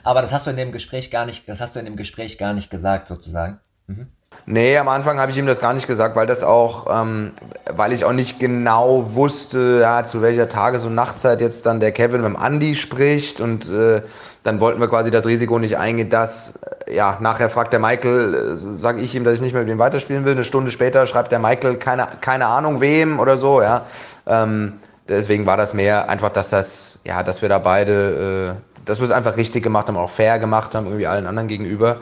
Aber 0.03 0.21
das 0.21 0.33
hast 0.33 0.47
du 0.47 0.51
in 0.51 0.57
dem 0.57 0.71
Gespräch 0.71 1.11
gar 1.11 1.25
nicht, 1.25 1.47
das 1.47 1.61
hast 1.61 1.75
du 1.75 1.79
in 1.79 1.85
dem 1.85 1.95
Gespräch 1.95 2.37
gar 2.39 2.53
nicht 2.53 2.71
gesagt, 2.71 3.07
sozusagen. 3.07 3.59
Mhm. 3.85 4.07
Nee, 4.45 4.77
am 4.77 4.89
Anfang 4.89 5.19
habe 5.19 5.31
ich 5.31 5.37
ihm 5.37 5.45
das 5.45 5.61
gar 5.61 5.73
nicht 5.73 5.87
gesagt, 5.87 6.17
weil 6.17 6.27
das 6.27 6.43
auch, 6.43 6.87
ähm, 6.89 7.31
weil 7.71 7.93
ich 7.93 8.03
auch 8.03 8.11
nicht 8.11 8.39
genau 8.39 9.15
wusste, 9.15 9.79
ja, 9.81 10.03
zu 10.03 10.21
welcher 10.21 10.49
Tages- 10.49 10.83
und 10.83 10.95
Nachtzeit 10.95 11.39
jetzt 11.39 11.65
dann 11.65 11.79
der 11.79 11.93
Kevin 11.93 12.21
mit 12.21 12.29
dem 12.29 12.37
Andy 12.41 12.75
spricht 12.75 13.39
und 13.39 13.69
äh, 13.69 14.01
dann 14.43 14.59
wollten 14.59 14.81
wir 14.81 14.89
quasi 14.89 15.11
das 15.11 15.25
Risiko 15.25 15.59
nicht 15.59 15.77
eingehen, 15.77 16.09
dass, 16.09 16.59
äh, 16.87 16.95
ja, 16.95 17.17
nachher 17.21 17.49
fragt 17.49 17.71
der 17.71 17.79
Michael, 17.79 18.53
äh, 18.53 18.55
sage 18.55 18.99
ich 18.99 19.15
ihm, 19.15 19.23
dass 19.23 19.35
ich 19.35 19.41
nicht 19.41 19.53
mehr 19.53 19.63
mit 19.63 19.71
ihm 19.71 19.79
weiterspielen 19.79 20.25
will. 20.25 20.33
Eine 20.33 20.43
Stunde 20.43 20.71
später 20.71 21.07
schreibt 21.07 21.31
der 21.31 21.39
Michael 21.39 21.77
keine, 21.77 22.07
keine 22.19 22.47
Ahnung 22.47 22.81
wem 22.81 23.19
oder 23.19 23.37
so, 23.37 23.61
ja. 23.61 23.85
Ähm, 24.27 24.73
deswegen 25.07 25.45
war 25.45 25.55
das 25.55 25.73
mehr 25.73 26.09
einfach, 26.09 26.29
dass 26.29 26.49
das, 26.49 26.99
ja, 27.05 27.23
dass 27.23 27.41
wir 27.41 27.47
da 27.47 27.59
beide, 27.59 28.57
äh, 28.57 28.83
dass 28.85 28.99
wir 28.99 29.05
es 29.05 29.11
einfach 29.11 29.37
richtig 29.37 29.63
gemacht 29.63 29.87
haben, 29.87 29.95
auch 29.95 30.09
fair 30.09 30.37
gemacht 30.39 30.75
haben, 30.75 30.87
irgendwie 30.87 31.07
allen 31.07 31.27
anderen 31.27 31.47
gegenüber. 31.47 31.97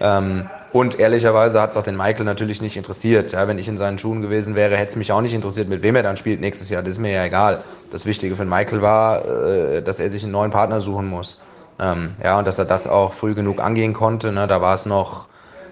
Ähm, 0.00 0.50
und 0.74 0.98
ehrlicherweise 0.98 1.60
hat 1.62 1.70
es 1.70 1.76
auch 1.76 1.84
den 1.84 1.96
Michael 1.96 2.24
natürlich 2.24 2.60
nicht 2.60 2.76
interessiert. 2.76 3.30
Ja, 3.30 3.46
wenn 3.46 3.60
ich 3.60 3.68
in 3.68 3.78
seinen 3.78 3.96
Schuhen 3.96 4.22
gewesen 4.22 4.56
wäre, 4.56 4.76
hätte 4.76 4.88
es 4.88 4.96
mich 4.96 5.12
auch 5.12 5.20
nicht 5.20 5.32
interessiert, 5.32 5.68
mit 5.68 5.84
wem 5.84 5.94
er 5.94 6.02
dann 6.02 6.16
spielt 6.16 6.40
nächstes 6.40 6.68
Jahr. 6.68 6.82
Das 6.82 6.90
ist 6.90 6.98
mir 6.98 7.12
ja 7.12 7.24
egal. 7.24 7.62
Das 7.92 8.06
Wichtige 8.06 8.34
für 8.34 8.44
Michael 8.44 8.82
war, 8.82 9.24
äh, 9.24 9.82
dass 9.82 10.00
er 10.00 10.10
sich 10.10 10.24
einen 10.24 10.32
neuen 10.32 10.50
Partner 10.50 10.80
suchen 10.80 11.06
muss. 11.06 11.40
Ähm, 11.78 12.16
ja, 12.20 12.40
und 12.40 12.44
dass 12.48 12.58
er 12.58 12.64
das 12.64 12.88
auch 12.88 13.12
früh 13.12 13.36
genug 13.36 13.60
angehen 13.60 13.92
konnte. 13.92 14.32
Ne? 14.32 14.48
Da 14.48 14.60
war 14.62 14.74
es 14.74 14.84
noch, 14.84 15.28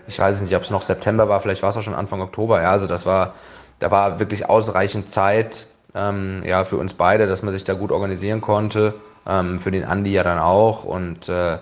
ich 0.06 0.20
weiß 0.20 0.40
nicht, 0.40 0.54
ob 0.54 0.62
es 0.62 0.70
noch 0.70 0.82
September 0.82 1.28
war, 1.28 1.40
vielleicht 1.40 1.64
war 1.64 1.70
es 1.70 1.76
auch 1.76 1.82
schon 1.82 1.96
Anfang 1.96 2.20
Oktober. 2.20 2.62
Ja, 2.62 2.70
also 2.70 2.86
das 2.86 3.04
war, 3.04 3.34
da 3.80 3.90
war 3.90 4.20
wirklich 4.20 4.48
ausreichend 4.48 5.08
Zeit 5.08 5.66
ähm, 5.96 6.44
ja, 6.46 6.62
für 6.62 6.76
uns 6.76 6.94
beide, 6.94 7.26
dass 7.26 7.42
man 7.42 7.52
sich 7.52 7.64
da 7.64 7.74
gut 7.74 7.90
organisieren 7.90 8.40
konnte. 8.40 8.94
Ähm, 9.26 9.58
für 9.58 9.72
den 9.72 9.84
Andi 9.84 10.12
ja 10.12 10.22
dann 10.22 10.38
auch. 10.38 10.84
Und 10.84 11.28
äh, 11.28 11.58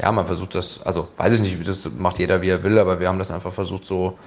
ja, 0.00 0.10
man 0.12 0.26
versucht 0.26 0.54
das, 0.54 0.80
also 0.84 1.08
weiß 1.16 1.34
ich 1.34 1.40
nicht, 1.40 1.68
das 1.68 1.90
macht 1.98 2.18
jeder 2.18 2.40
wie 2.42 2.48
er 2.48 2.62
will, 2.62 2.78
aber 2.78 3.00
wir 3.00 3.08
haben 3.08 3.18
das 3.18 3.30
einfach 3.30 3.52
versucht, 3.52 3.84
so, 3.84 4.18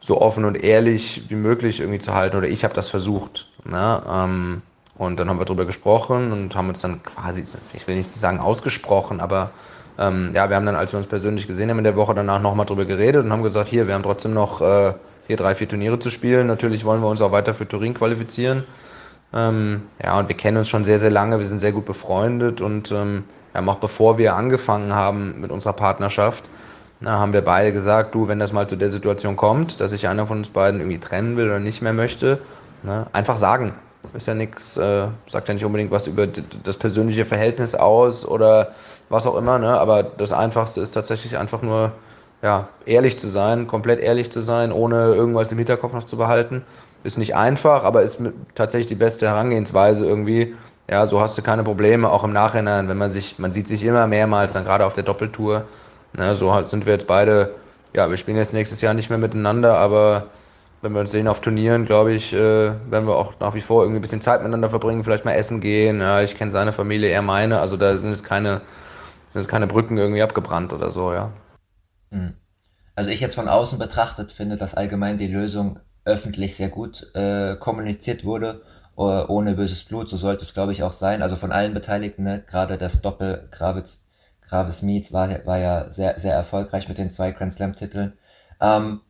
so 0.00 0.20
offen 0.20 0.44
und 0.44 0.62
ehrlich 0.62 1.24
wie 1.28 1.36
möglich 1.36 1.80
irgendwie 1.80 1.98
zu 1.98 2.14
halten. 2.14 2.36
Oder 2.36 2.48
ich 2.48 2.64
habe 2.64 2.74
das 2.74 2.88
versucht. 2.88 3.48
Ne? 3.64 4.02
Ähm, 4.10 4.62
und 4.96 5.18
dann 5.18 5.28
haben 5.28 5.38
wir 5.38 5.44
darüber 5.44 5.64
gesprochen 5.64 6.32
und 6.32 6.54
haben 6.54 6.68
uns 6.68 6.82
dann 6.82 7.02
quasi, 7.02 7.44
ich 7.72 7.86
will 7.86 7.96
nicht 7.96 8.08
sagen 8.08 8.40
ausgesprochen, 8.40 9.20
aber 9.20 9.50
ähm, 9.98 10.32
ja, 10.34 10.48
wir 10.48 10.56
haben 10.56 10.66
dann, 10.66 10.76
als 10.76 10.92
wir 10.92 10.98
uns 10.98 11.08
persönlich 11.08 11.46
gesehen 11.46 11.70
haben 11.70 11.78
in 11.78 11.84
der 11.84 11.96
Woche 11.96 12.14
danach 12.14 12.40
nochmal 12.40 12.66
drüber 12.66 12.84
geredet 12.84 13.24
und 13.24 13.32
haben 13.32 13.42
gesagt, 13.42 13.68
hier, 13.68 13.86
wir 13.86 13.94
haben 13.94 14.02
trotzdem 14.02 14.34
noch 14.34 14.60
äh, 14.60 14.92
hier 15.26 15.36
drei, 15.36 15.54
vier 15.54 15.68
Turniere 15.68 15.98
zu 15.98 16.10
spielen. 16.10 16.46
Natürlich 16.46 16.84
wollen 16.84 17.00
wir 17.00 17.08
uns 17.08 17.20
auch 17.20 17.32
weiter 17.32 17.54
für 17.54 17.66
Turin 17.66 17.94
qualifizieren. 17.94 18.64
Ähm, 19.34 19.82
ja, 20.02 20.18
und 20.18 20.28
wir 20.28 20.36
kennen 20.36 20.58
uns 20.58 20.68
schon 20.68 20.84
sehr, 20.84 20.98
sehr 20.98 21.10
lange, 21.10 21.38
wir 21.38 21.46
sind 21.46 21.58
sehr 21.58 21.72
gut 21.72 21.86
befreundet 21.86 22.60
und 22.60 22.92
ähm, 22.92 23.24
ähm, 23.54 23.68
auch 23.68 23.76
bevor 23.76 24.18
wir 24.18 24.34
angefangen 24.34 24.94
haben 24.94 25.40
mit 25.40 25.50
unserer 25.50 25.72
Partnerschaft, 25.74 26.48
na, 27.00 27.18
haben 27.18 27.32
wir 27.32 27.42
beide 27.42 27.72
gesagt, 27.72 28.14
du, 28.14 28.28
wenn 28.28 28.38
das 28.38 28.52
mal 28.52 28.68
zu 28.68 28.76
der 28.76 28.90
Situation 28.90 29.36
kommt, 29.36 29.80
dass 29.80 29.90
sich 29.90 30.06
einer 30.06 30.26
von 30.26 30.38
uns 30.38 30.50
beiden 30.50 30.80
irgendwie 30.80 31.00
trennen 31.00 31.36
will 31.36 31.46
oder 31.46 31.58
nicht 31.58 31.82
mehr 31.82 31.92
möchte, 31.92 32.38
na, 32.82 33.06
einfach 33.12 33.36
sagen. 33.36 33.74
Ist 34.14 34.26
ja 34.26 34.34
nichts, 34.34 34.76
äh, 34.76 35.06
sagt 35.28 35.48
ja 35.48 35.54
nicht 35.54 35.64
unbedingt 35.64 35.90
was 35.90 36.06
über 36.06 36.26
das 36.26 36.76
persönliche 36.76 37.24
Verhältnis 37.24 37.74
aus 37.74 38.26
oder 38.26 38.72
was 39.08 39.26
auch 39.26 39.36
immer, 39.36 39.58
ne? 39.58 39.78
aber 39.78 40.02
das 40.02 40.32
Einfachste 40.32 40.80
ist 40.80 40.92
tatsächlich 40.92 41.38
einfach 41.38 41.62
nur 41.62 41.92
ja, 42.42 42.68
ehrlich 42.86 43.18
zu 43.18 43.28
sein, 43.28 43.66
komplett 43.68 44.00
ehrlich 44.00 44.30
zu 44.32 44.40
sein, 44.40 44.72
ohne 44.72 45.14
irgendwas 45.14 45.52
im 45.52 45.58
Hinterkopf 45.58 45.92
noch 45.92 46.04
zu 46.04 46.16
behalten. 46.16 46.64
Ist 47.04 47.18
nicht 47.18 47.34
einfach, 47.34 47.84
aber 47.84 48.02
ist 48.02 48.20
tatsächlich 48.54 48.88
die 48.88 48.94
beste 48.96 49.26
Herangehensweise 49.26 50.04
irgendwie. 50.04 50.54
Ja, 50.92 51.06
so 51.06 51.22
hast 51.22 51.38
du 51.38 51.42
keine 51.42 51.64
Probleme, 51.64 52.10
auch 52.10 52.22
im 52.22 52.34
Nachhinein, 52.34 52.86
wenn 52.86 52.98
man 52.98 53.10
sich, 53.10 53.38
man 53.38 53.50
sieht 53.50 53.66
sich 53.66 53.82
immer 53.82 54.06
mehrmals, 54.06 54.52
dann 54.52 54.64
gerade 54.64 54.84
auf 54.84 54.92
der 54.92 55.04
Doppeltour. 55.04 55.64
Ne, 56.12 56.34
so 56.34 56.62
sind 56.64 56.84
wir 56.84 56.92
jetzt 56.92 57.06
beide, 57.06 57.54
ja, 57.94 58.10
wir 58.10 58.18
spielen 58.18 58.36
jetzt 58.36 58.52
nächstes 58.52 58.82
Jahr 58.82 58.92
nicht 58.92 59.08
mehr 59.08 59.18
miteinander, 59.18 59.78
aber 59.78 60.26
wenn 60.82 60.92
wir 60.92 61.00
uns 61.00 61.10
sehen 61.10 61.28
auf 61.28 61.40
Turnieren, 61.40 61.86
glaube 61.86 62.12
ich, 62.12 62.34
äh, 62.34 62.36
werden 62.36 63.06
wir 63.06 63.16
auch 63.16 63.32
nach 63.40 63.54
wie 63.54 63.62
vor 63.62 63.84
irgendwie 63.84 64.00
ein 64.00 64.02
bisschen 64.02 64.20
Zeit 64.20 64.42
miteinander 64.42 64.68
verbringen, 64.68 65.02
vielleicht 65.02 65.24
mal 65.24 65.32
essen 65.32 65.62
gehen. 65.62 66.00
Ja, 66.02 66.20
ich 66.20 66.36
kenne 66.36 66.52
seine 66.52 66.74
Familie, 66.74 67.08
er 67.08 67.22
meine, 67.22 67.60
also 67.60 67.78
da 67.78 67.96
sind 67.96 68.12
es 68.12 68.22
keine, 68.22 68.60
sind 69.28 69.40
es 69.40 69.48
keine 69.48 69.66
Brücken 69.66 69.96
irgendwie 69.96 70.20
abgebrannt 70.20 70.74
oder 70.74 70.90
so, 70.90 71.14
ja. 71.14 71.30
Hm. 72.10 72.34
Also 72.96 73.08
ich 73.08 73.20
jetzt 73.20 73.36
von 73.36 73.48
außen 73.48 73.78
betrachtet 73.78 74.30
finde, 74.30 74.58
dass 74.58 74.74
allgemein 74.74 75.16
die 75.16 75.28
Lösung 75.28 75.78
öffentlich 76.04 76.54
sehr 76.54 76.68
gut 76.68 77.10
äh, 77.14 77.56
kommuniziert 77.56 78.26
wurde, 78.26 78.60
ohne 78.96 79.54
böses 79.54 79.84
Blut. 79.84 80.08
So 80.08 80.16
sollte 80.16 80.44
es, 80.44 80.54
glaube 80.54 80.72
ich, 80.72 80.82
auch 80.82 80.92
sein. 80.92 81.22
Also 81.22 81.36
von 81.36 81.52
allen 81.52 81.74
Beteiligten, 81.74 82.24
ne? 82.24 82.42
gerade 82.46 82.78
das 82.78 83.00
Doppel 83.00 83.48
Gravitz, 83.50 84.04
Gravis 84.42 84.82
Meets 84.82 85.12
war, 85.12 85.28
war 85.46 85.58
ja 85.58 85.90
sehr, 85.90 86.18
sehr 86.18 86.34
erfolgreich 86.34 86.88
mit 86.88 86.98
den 86.98 87.10
zwei 87.10 87.30
Grand 87.32 87.52
Slam-Titeln. 87.52 88.12
Ähm, 88.60 89.00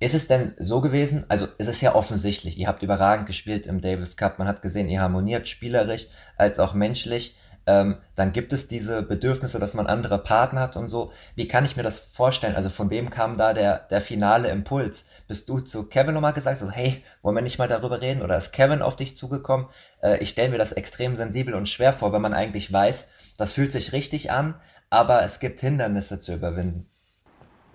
ist 0.00 0.14
es 0.14 0.28
denn 0.28 0.54
so 0.58 0.80
gewesen, 0.80 1.24
also 1.28 1.48
es 1.58 1.66
ist 1.66 1.80
ja 1.80 1.94
offensichtlich, 1.94 2.56
ihr 2.56 2.68
habt 2.68 2.82
überragend 2.82 3.26
gespielt 3.26 3.66
im 3.66 3.80
Davis 3.80 4.16
Cup, 4.16 4.38
man 4.38 4.46
hat 4.46 4.62
gesehen, 4.62 4.88
ihr 4.88 5.00
harmoniert 5.00 5.48
spielerisch 5.48 6.06
als 6.36 6.60
auch 6.60 6.72
menschlich 6.72 7.34
ähm, 7.68 7.98
dann 8.14 8.32
gibt 8.32 8.54
es 8.54 8.66
diese 8.66 9.02
Bedürfnisse, 9.02 9.58
dass 9.58 9.74
man 9.74 9.86
andere 9.86 10.16
Partner 10.16 10.62
hat 10.62 10.76
und 10.78 10.88
so. 10.88 11.12
Wie 11.34 11.46
kann 11.46 11.66
ich 11.66 11.76
mir 11.76 11.82
das 11.82 11.98
vorstellen? 11.98 12.56
Also 12.56 12.70
von 12.70 12.88
wem 12.88 13.10
kam 13.10 13.36
da 13.36 13.52
der, 13.52 13.80
der 13.90 14.00
finale 14.00 14.48
Impuls? 14.48 15.04
Bist 15.28 15.48
du 15.50 15.60
zu 15.60 15.84
Kevin 15.84 16.14
nochmal 16.14 16.32
gesagt, 16.32 16.58
so, 16.58 16.70
hey, 16.70 17.04
wollen 17.20 17.36
wir 17.36 17.42
nicht 17.42 17.58
mal 17.58 17.68
darüber 17.68 18.00
reden? 18.00 18.22
Oder 18.22 18.38
ist 18.38 18.52
Kevin 18.52 18.80
auf 18.80 18.96
dich 18.96 19.14
zugekommen? 19.14 19.66
Äh, 20.02 20.18
ich 20.20 20.30
stelle 20.30 20.48
mir 20.48 20.56
das 20.56 20.72
extrem 20.72 21.16
sensibel 21.16 21.52
und 21.54 21.68
schwer 21.68 21.92
vor, 21.92 22.14
wenn 22.14 22.22
man 22.22 22.32
eigentlich 22.32 22.72
weiß, 22.72 23.10
das 23.36 23.52
fühlt 23.52 23.70
sich 23.70 23.92
richtig 23.92 24.30
an, 24.30 24.54
aber 24.88 25.22
es 25.22 25.38
gibt 25.38 25.60
Hindernisse 25.60 26.18
zu 26.18 26.32
überwinden. 26.32 26.86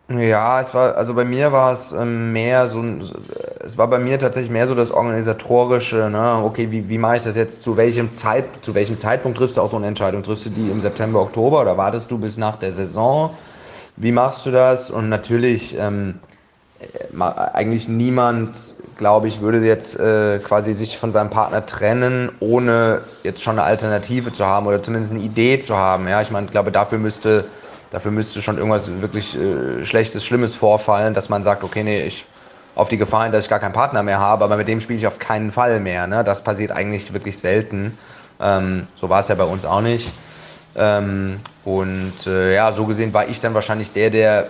Ja, 0.10 0.60
es 0.60 0.74
war, 0.74 0.98
also 0.98 1.14
bei 1.14 1.24
mir 1.24 1.52
war 1.52 1.72
es 1.74 1.94
ähm, 1.94 2.34
mehr 2.34 2.68
so, 2.68 2.84
es 3.60 3.78
war 3.78 3.88
bei 3.88 4.00
mir 4.00 4.20
tatsächlich 4.20 4.52
mehr 4.52 4.68
so 4.68 4.76
das 4.76 4.92
organisatorische, 4.92 6.10
ne? 6.10 6.42
Okay, 6.44 6.72
wie, 6.72 6.90
wie 6.90 6.98
mache 6.98 7.18
ich 7.18 7.22
das 7.22 7.38
jetzt? 7.38 7.64
Zu 7.64 7.78
welchem 7.78 8.12
Zeit, 8.12 8.46
zu 8.64 8.74
welchem 8.76 8.98
Zeitpunkt 8.98 9.38
triffst 9.38 9.56
du 9.58 9.62
auch 9.62 9.70
so 9.70 9.78
eine 9.78 9.88
Entscheidung? 9.88 10.24
Triffst 10.24 10.46
du 10.48 10.50
die 10.50 10.70
im 10.70 10.82
September, 10.82 11.22
Oktober 11.22 11.62
oder 11.62 11.78
wartest 11.78 12.12
du 12.12 12.18
bis 12.18 12.36
nach 12.36 12.58
der 12.58 12.74
Saison? 12.74 13.34
Wie 13.96 14.12
machst 14.12 14.46
du 14.46 14.52
das? 14.52 14.90
Und 14.92 15.08
natürlich, 15.08 15.78
ähm, 15.80 16.20
äh, 16.20 16.33
eigentlich 17.20 17.88
niemand, 17.88 18.56
glaube 18.98 19.28
ich, 19.28 19.42
würde 19.42 19.60
jetzt 19.60 20.00
äh, 20.00 20.40
quasi 20.40 20.74
sich 20.74 20.98
von 20.98 21.12
seinem 21.12 21.30
Partner 21.30 21.66
trennen, 21.66 22.32
ohne 22.40 23.02
jetzt 23.24 23.42
schon 23.42 23.58
eine 23.60 23.68
Alternative 23.68 24.32
zu 24.32 24.46
haben 24.46 24.68
oder 24.68 24.82
zumindest 24.82 25.14
eine 25.14 25.24
Idee 25.24 25.60
zu 25.60 25.78
haben. 25.78 26.08
Ja, 26.08 26.22
ich 26.22 26.32
meine, 26.32 26.48
glaube, 26.48 26.72
dafür 26.72 26.98
müsste 26.98 27.46
Dafür 27.94 28.10
müsste 28.10 28.42
schon 28.42 28.58
irgendwas 28.58 28.90
wirklich 29.02 29.38
äh, 29.40 29.86
Schlechtes, 29.86 30.26
Schlimmes 30.26 30.56
vorfallen, 30.56 31.14
dass 31.14 31.30
man 31.30 31.44
sagt, 31.44 31.64
okay, 31.64 31.84
nee, 31.84 32.02
ich 32.02 32.26
auf 32.74 32.90
die 32.90 32.98
Gefahr 32.98 33.22
hin, 33.22 33.32
dass 33.32 33.46
ich 33.46 33.52
gar 33.52 33.60
keinen 33.60 33.74
Partner 33.74 34.02
mehr 34.02 34.20
habe, 34.20 34.44
aber 34.44 34.58
mit 34.58 34.68
dem 34.68 34.82
spiele 34.82 34.98
ich 34.98 35.06
auf 35.06 35.20
keinen 35.20 35.52
Fall 35.52 35.80
mehr. 35.80 36.08
Ne? 36.08 36.24
Das 36.24 36.44
passiert 36.44 36.72
eigentlich 36.72 37.14
wirklich 37.14 37.38
selten. 37.38 37.96
Ähm, 38.42 38.88
so 38.96 39.10
war 39.10 39.20
es 39.20 39.28
ja 39.28 39.36
bei 39.36 39.44
uns 39.44 39.64
auch 39.64 39.82
nicht. 39.82 40.12
Ähm, 40.76 41.40
und 41.64 42.26
äh, 42.26 42.56
ja, 42.56 42.72
so 42.74 42.88
gesehen 42.88 43.14
war 43.14 43.28
ich 43.30 43.40
dann 43.42 43.54
wahrscheinlich 43.54 43.94
der, 43.94 44.10
der 44.10 44.48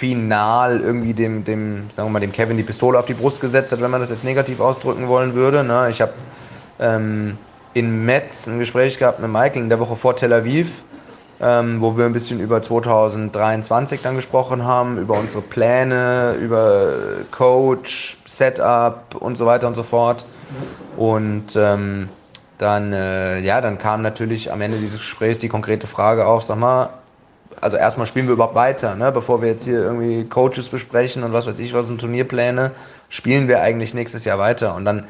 final 0.00 0.80
irgendwie 0.80 1.14
dem, 1.14 1.44
dem, 1.44 1.90
sagen 1.92 2.08
wir 2.08 2.12
mal, 2.12 2.20
dem 2.20 2.32
Kevin 2.32 2.56
die 2.56 2.62
Pistole 2.62 2.98
auf 2.98 3.06
die 3.06 3.14
Brust 3.14 3.40
gesetzt 3.40 3.70
hat, 3.72 3.80
wenn 3.80 3.90
man 3.90 4.00
das 4.00 4.10
jetzt 4.10 4.24
negativ 4.24 4.60
ausdrücken 4.60 5.06
wollen 5.08 5.34
würde. 5.34 5.62
Ne? 5.62 5.88
Ich 5.90 6.00
habe 6.00 6.12
ähm, 6.78 7.36
in 7.74 8.04
Metz 8.04 8.46
ein 8.46 8.58
Gespräch 8.58 8.98
gehabt 8.98 9.20
mit 9.20 9.30
Michael 9.30 9.62
in 9.62 9.68
der 9.68 9.78
Woche 9.78 9.96
vor 9.96 10.16
Tel 10.16 10.32
Aviv 10.32 10.82
ähm, 11.40 11.80
wo 11.80 11.96
wir 11.96 12.04
ein 12.04 12.12
bisschen 12.12 12.38
über 12.38 12.60
2023 12.60 14.02
dann 14.02 14.14
gesprochen 14.16 14.64
haben, 14.64 14.98
über 14.98 15.18
unsere 15.18 15.42
Pläne, 15.42 16.34
über 16.40 16.92
Coach, 17.30 18.18
Setup 18.26 19.16
und 19.18 19.36
so 19.36 19.46
weiter 19.46 19.66
und 19.66 19.74
so 19.74 19.82
fort. 19.82 20.26
Und 20.96 21.56
ähm, 21.56 22.10
dann, 22.58 22.92
äh, 22.92 23.40
ja, 23.40 23.62
dann 23.62 23.78
kam 23.78 24.02
natürlich 24.02 24.52
am 24.52 24.60
Ende 24.60 24.78
dieses 24.78 24.98
Gesprächs 24.98 25.38
die 25.38 25.48
konkrete 25.48 25.86
Frage 25.86 26.26
auf, 26.26 26.42
sag 26.42 26.58
mal, 26.58 26.90
also 27.60 27.76
erstmal 27.76 28.06
spielen 28.06 28.26
wir 28.26 28.34
überhaupt 28.34 28.54
weiter, 28.54 28.94
ne? 28.94 29.12
bevor 29.12 29.42
wir 29.42 29.48
jetzt 29.48 29.64
hier 29.64 29.82
irgendwie 29.82 30.24
Coaches 30.24 30.68
besprechen 30.68 31.22
und 31.22 31.32
was 31.32 31.46
weiß 31.46 31.58
ich 31.58 31.72
was 31.72 31.88
und 31.88 32.00
Turnierpläne, 32.00 32.70
spielen 33.08 33.48
wir 33.48 33.60
eigentlich 33.60 33.94
nächstes 33.94 34.24
Jahr 34.24 34.38
weiter. 34.38 34.74
Und 34.74 34.84
dann, 34.84 35.04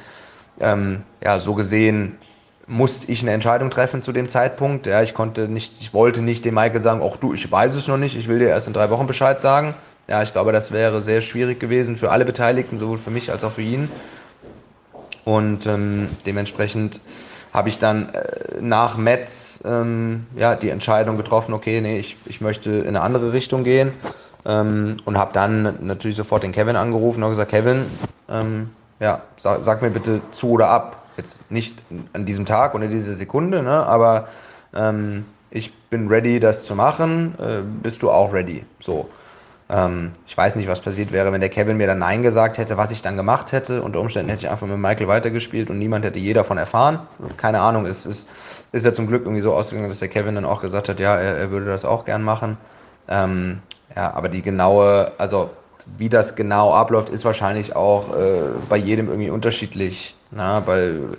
ähm, 0.59 1.03
ja, 1.23 1.39
so 1.39 1.55
gesehen 1.55 2.19
musste 2.67 3.11
ich 3.11 3.23
eine 3.23 3.33
Entscheidung 3.33 3.71
treffen 3.71 4.03
zu 4.03 4.13
dem 4.13 4.29
Zeitpunkt. 4.29 4.87
Ja, 4.87 5.03
ich 5.03 5.15
konnte 5.15 5.49
nicht, 5.49 5.81
ich 5.81 5.93
wollte 5.93 6.23
nicht 6.23 6.45
dem 6.45 6.55
Michael 6.55 6.81
sagen, 6.81 7.03
auch 7.03 7.17
du, 7.17 7.35
ich 7.35 7.51
weiß 7.51 7.75
es 7.75 7.89
noch 7.89 7.97
nicht, 7.99 8.17
ich 8.17 8.29
will 8.29 8.39
dir 8.39 8.49
erst 8.49 8.69
in 8.69 8.73
drei 8.73 8.91
Wochen 8.91 9.07
Bescheid 9.07 9.41
sagen. 9.41 9.75
Ja, 10.09 10.23
ich 10.23 10.33
glaube, 10.33 10.53
das 10.53 10.73
wäre 10.73 11.03
sehr 11.03 11.21
schwierig 11.21 11.61
gewesen 11.61 11.97
für 11.97 12.11
alle 12.11 12.25
Beteiligten, 12.25 12.79
sowohl 12.79 12.99
für 12.99 13.11
mich 13.11 13.31
als 13.31 13.45
auch 13.45 13.53
für 13.53 13.63
ihn. 13.63 13.91
Und 15.25 15.67
ähm, 15.67 16.09
dementsprechend 16.27 17.01
habe 17.53 17.69
ich 17.69 17.79
dann 17.79 18.11
äh, 18.15 18.61
nach 18.61 18.97
Metz 18.97 19.61
ähm, 19.65 20.27
ja, 20.37 20.55
die 20.55 20.71
Entscheidung 20.71 21.17
getroffen, 21.17 21.53
okay, 21.53 21.81
nee, 21.81 21.99
ich, 21.99 22.17
ich 22.27 22.41
möchte 22.41 22.71
in 22.71 22.89
eine 22.89 23.03
andere 23.03 23.33
Richtung 23.33 23.65
gehen. 23.65 23.93
Ähm, 24.47 24.97
und 25.05 25.19
habe 25.19 25.33
dann 25.35 25.77
natürlich 25.81 26.17
sofort 26.17 26.43
den 26.43 26.53
Kevin 26.53 26.77
angerufen 26.77 27.23
und 27.23 27.29
gesagt, 27.29 27.51
Kevin, 27.51 27.85
ähm, 28.31 28.71
ja, 28.99 29.23
sag, 29.39 29.65
sag, 29.65 29.83
mir 29.83 29.91
bitte 29.91 30.23
zu 30.33 30.53
oder 30.53 30.69
ab. 30.69 31.05
Jetzt 31.17 31.37
nicht 31.51 31.77
an 32.15 32.25
diesem 32.25 32.47
Tag 32.47 32.75
oder 32.75 32.87
dieser 32.87 33.17
Sekunde, 33.17 33.63
ne? 33.63 33.85
aber 33.87 34.29
ähm, 34.75 35.27
ich 35.51 35.75
bin 35.91 36.09
ready, 36.09 36.41
das 36.41 36.65
zu 36.65 36.75
machen. 36.75 37.35
Äh, 37.39 37.61
bist 37.83 38.03
du 38.03 38.11
auch 38.11 38.33
ready? 38.33 38.65
So. 38.81 39.11
Ähm, 39.71 40.13
ich 40.27 40.37
weiß 40.37 40.57
nicht, 40.57 40.69
was 40.69 40.81
passiert 40.81 41.13
wäre, 41.13 41.33
wenn 41.33 41.41
der 41.41 41.51
Kevin 41.51 41.77
mir 41.77 41.87
dann 41.87 42.01
Nein 42.01 42.23
gesagt 42.23 42.59
hätte, 42.59 42.77
was 42.77 42.91
ich 42.91 43.03
dann 43.03 43.17
gemacht 43.17 43.53
hätte. 43.53 43.83
Unter 43.83 44.01
Umständen 44.01 44.31
hätte 44.31 44.45
ich 44.45 44.51
einfach 44.51 44.67
mit 44.67 44.79
Michael 44.79 45.07
weitergespielt 45.09 45.71
und 45.71 45.79
niemand 45.79 46.05
hätte 46.05 46.19
je 46.19 46.33
davon 46.33 46.59
erfahren. 46.59 47.01
Keine 47.37 47.61
Ahnung, 47.61 47.87
es 47.87 48.05
ist, 48.05 48.29
ist 48.73 48.85
ja 48.85 48.93
zum 48.93 49.07
Glück 49.07 49.23
irgendwie 49.23 49.43
so 49.43 49.55
ausgegangen, 49.55 49.89
dass 49.89 50.01
der 50.01 50.09
Kevin 50.09 50.35
dann 50.35 50.45
auch 50.45 50.61
gesagt 50.61 50.89
hat, 50.89 50.99
ja, 50.99 51.15
er, 51.15 51.37
er 51.37 51.51
würde 51.51 51.67
das 51.67 51.85
auch 51.85 52.05
gern 52.05 52.23
machen. 52.23 52.57
Ähm, 53.09 53.61
ja, 53.95 54.13
aber 54.13 54.29
die 54.29 54.43
genaue, 54.43 55.13
also 55.19 55.51
wie 55.97 56.09
das 56.09 56.35
genau 56.35 56.73
abläuft, 56.75 57.09
ist 57.09 57.25
wahrscheinlich 57.25 57.77
auch 57.77 58.17
äh, 58.17 58.43
bei 58.69 58.77
jedem 58.77 59.09
irgendwie 59.09 59.31
unterschiedlich. 59.31 60.17
Na, 60.33 60.67
weil 60.67 61.17